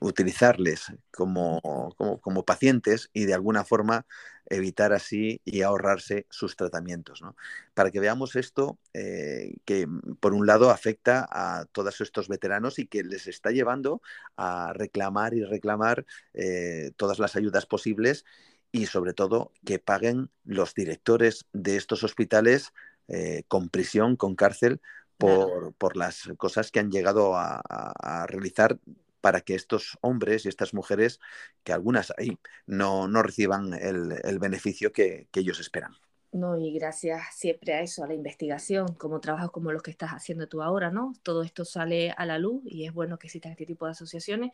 [0.00, 1.60] utilizarles como,
[1.96, 4.06] como, como, pacientes y de alguna forma
[4.46, 7.22] evitar así y ahorrarse sus tratamientos.
[7.22, 7.36] ¿no?
[7.74, 9.86] Para que veamos esto, eh, que
[10.18, 14.02] por un lado afecta a todos estos veteranos y que les está llevando
[14.36, 18.24] a reclamar y reclamar eh, todas las ayudas posibles
[18.72, 22.72] y sobre todo que paguen los directores de estos hospitales
[23.08, 24.80] eh, con prisión, con cárcel,
[25.18, 28.78] por, por, las cosas que han llegado a, a, a realizar
[29.20, 31.20] para que estos hombres y estas mujeres,
[31.64, 35.92] que algunas hay, no, no reciban el, el beneficio que, que, ellos esperan.
[36.32, 40.10] No, y gracias siempre a eso, a la investigación, como trabajos como los que estás
[40.10, 41.12] haciendo tú ahora, ¿no?
[41.22, 44.52] Todo esto sale a la luz y es bueno que existan este tipo de asociaciones.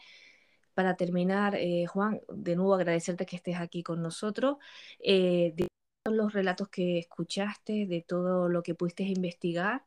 [0.74, 4.56] Para terminar, eh, Juan, de nuevo agradecerte que estés aquí con nosotros.
[5.00, 5.68] Eh, de
[6.10, 9.84] los relatos que escuchaste, de todo lo que pudiste investigar,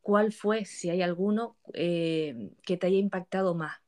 [0.00, 3.81] ¿cuál fue, si hay alguno, eh, que te haya impactado más?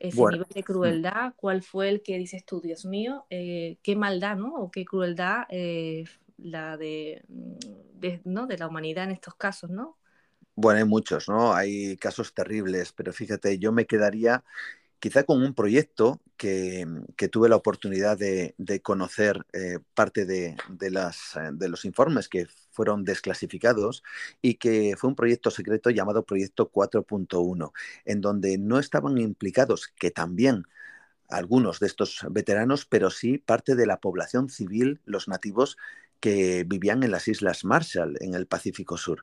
[0.00, 0.38] Ese bueno.
[0.38, 4.54] nivel de crueldad, ¿cuál fue el que dices tú, Dios mío, eh, qué maldad, ¿no?
[4.56, 6.04] O qué crueldad eh,
[6.38, 8.46] la de, de, ¿no?
[8.46, 9.96] de la humanidad en estos casos, ¿no?
[10.54, 11.52] Bueno, hay muchos, ¿no?
[11.54, 14.42] Hay casos terribles, pero fíjate, yo me quedaría
[14.98, 16.86] quizá con un proyecto que,
[17.16, 24.02] que tuve la oportunidad de, conocer eh, parte eh, de los informes que fueron desclasificados
[24.42, 27.72] y que fue un proyecto secreto llamado Proyecto 4.1,
[28.04, 30.64] en donde no estaban implicados, que también
[31.28, 35.76] algunos de estos veteranos, pero sí parte de la población civil, los nativos
[36.20, 39.22] que vivían en las Islas Marshall, en el Pacífico Sur.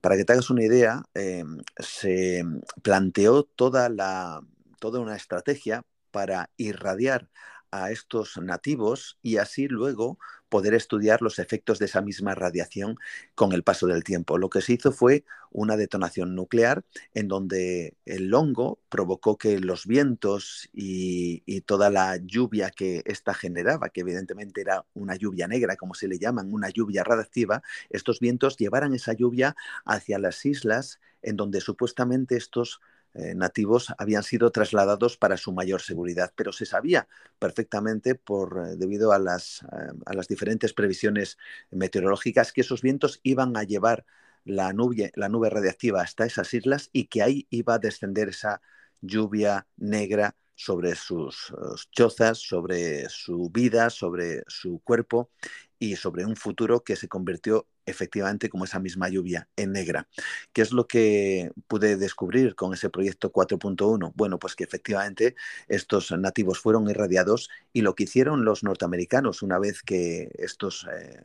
[0.00, 1.44] Para que te hagas una idea, eh,
[1.78, 2.44] se
[2.82, 4.42] planteó toda la
[4.80, 7.28] toda una estrategia para irradiar
[7.70, 10.18] a estos nativos y así luego
[10.48, 12.96] poder estudiar los efectos de esa misma radiación
[13.36, 14.36] con el paso del tiempo.
[14.36, 19.86] Lo que se hizo fue una detonación nuclear en donde el hongo provocó que los
[19.86, 25.94] vientos y, toda la lluvia que ésta generaba, que evidentemente era una lluvia negra, como
[25.94, 29.54] se le llaman, una lluvia radiactiva, estos vientos llevaran esa lluvia
[29.84, 32.80] hacia las islas en donde supuestamente estos
[33.14, 37.08] eh, nativos habían sido trasladados para su mayor seguridad, pero se sabía
[37.40, 41.36] perfectamente, por, eh, debido a las, eh, a las, diferentes previsiones
[41.70, 44.06] meteorológicas, que esos vientos iban a llevar
[44.44, 48.60] la nube, la nube radiactiva hasta esas islas y que ahí iba a descender esa
[49.00, 51.52] lluvia negra sobre sus
[51.90, 55.30] chozas, sobre su vida, sobre su cuerpo
[55.78, 60.08] y sobre un futuro que se convirtió efectivamente como esa misma lluvia en negra.
[60.52, 64.12] ¿Qué es lo que pude descubrir con ese proyecto 4.1?
[64.16, 65.34] Bueno, pues que efectivamente
[65.68, 71.20] estos nativos fueron irradiados y lo que hicieron los norteamericanos una vez que estos, eh,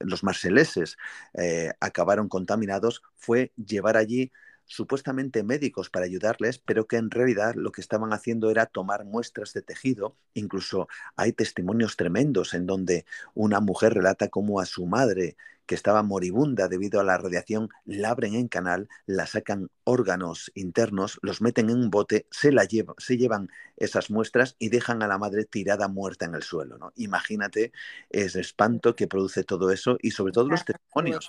[0.00, 0.96] los marseleses,
[1.34, 4.32] eh, acabaron contaminados fue llevar allí
[4.66, 9.52] supuestamente médicos para ayudarles, pero que en realidad lo que estaban haciendo era tomar muestras
[9.52, 10.16] de tejido.
[10.34, 15.36] Incluso hay testimonios tremendos en donde una mujer relata cómo a su madre,
[15.66, 21.18] que estaba moribunda debido a la radiación, la abren en canal, la sacan órganos internos,
[21.22, 25.08] los meten en un bote, se, la lleva, se llevan esas muestras y dejan a
[25.08, 26.78] la madre tirada muerta en el suelo.
[26.78, 26.92] ¿no?
[26.96, 27.72] Imagínate
[28.10, 31.28] ese espanto que produce todo eso y sobre todo los testimonios.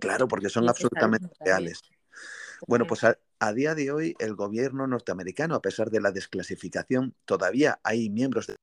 [0.00, 1.80] Claro, porque son absolutamente reales.
[2.66, 7.14] Bueno, pues a, a, día de hoy el gobierno norteamericano, a pesar de la desclasificación,
[7.24, 8.56] todavía hay miembros del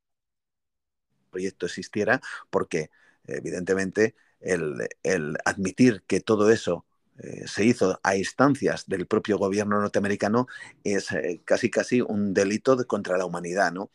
[1.31, 2.89] proyecto existiera porque
[3.25, 6.85] evidentemente el, el admitir que todo eso
[7.17, 10.47] eh, se hizo a instancias del propio gobierno norteamericano
[10.83, 13.89] es eh, casi casi un delito de, contra la humanidad, ¿no?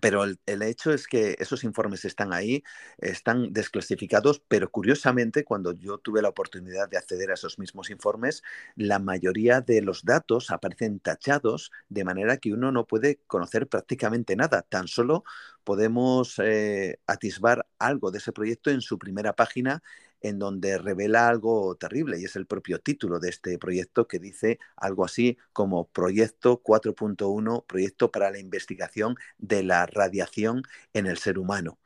[0.00, 2.64] Pero el, el, hecho es que esos informes están ahí,
[2.98, 8.42] están desclasificados, pero curiosamente cuando yo tuve la oportunidad de acceder a esos mismos informes,
[8.74, 14.34] la mayoría de los datos aparecen tachados de manera que uno no puede conocer prácticamente
[14.34, 15.24] nada, tan solo
[15.64, 19.82] podemos eh, atisbar algo de ese proyecto en su primera página
[20.22, 24.58] en donde revela algo terrible y es el propio título de este proyecto que dice
[24.76, 30.62] algo así como Proyecto 4.1, Proyecto para la investigación de la radiación
[30.92, 31.78] en el ser humano.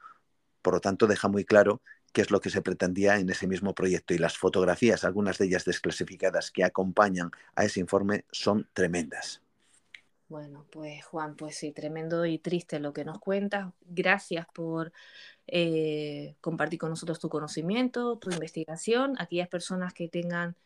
[0.63, 1.81] Por lo tanto, deja muy claro
[2.13, 5.47] qué es lo que se pretendía en ese mismo proyecto y las fotografías, algunas de
[5.47, 9.46] ellas desclasificadas que acompañan a ese informe, son tremendas.
[10.29, 13.73] Bueno, pues Juan, pues sí, tremendo y triste lo que nos cuentas.
[13.83, 14.93] Gracias por
[15.47, 19.15] eh, compartir con nosotros tu conocimiento, tu investigación.
[19.19, 20.57] Aquellas personas que tengan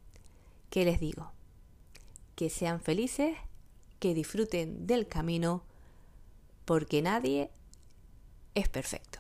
[0.71, 1.33] ¿Qué les digo?
[2.37, 3.37] Que sean felices,
[3.99, 5.65] que disfruten del camino,
[6.65, 7.51] porque nadie
[8.55, 9.20] es perfecto.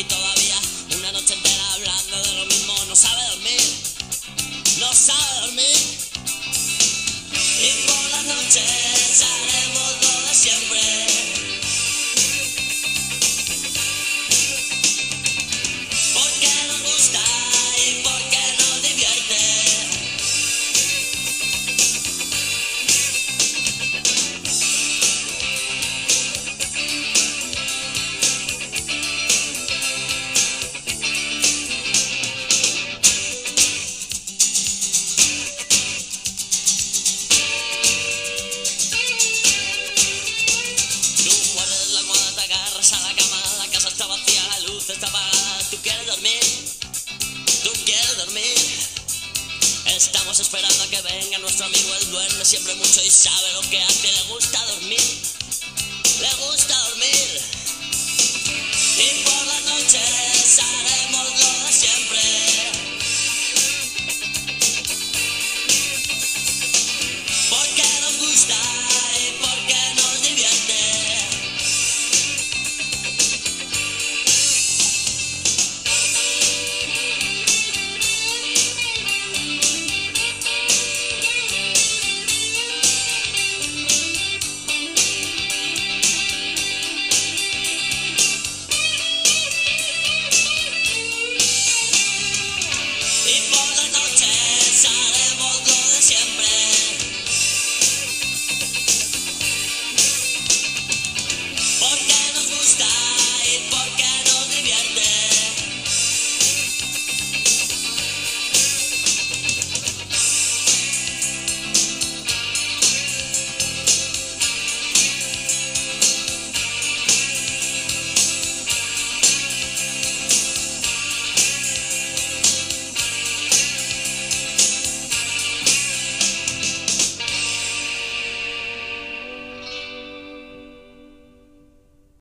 [0.00, 0.49] Se iba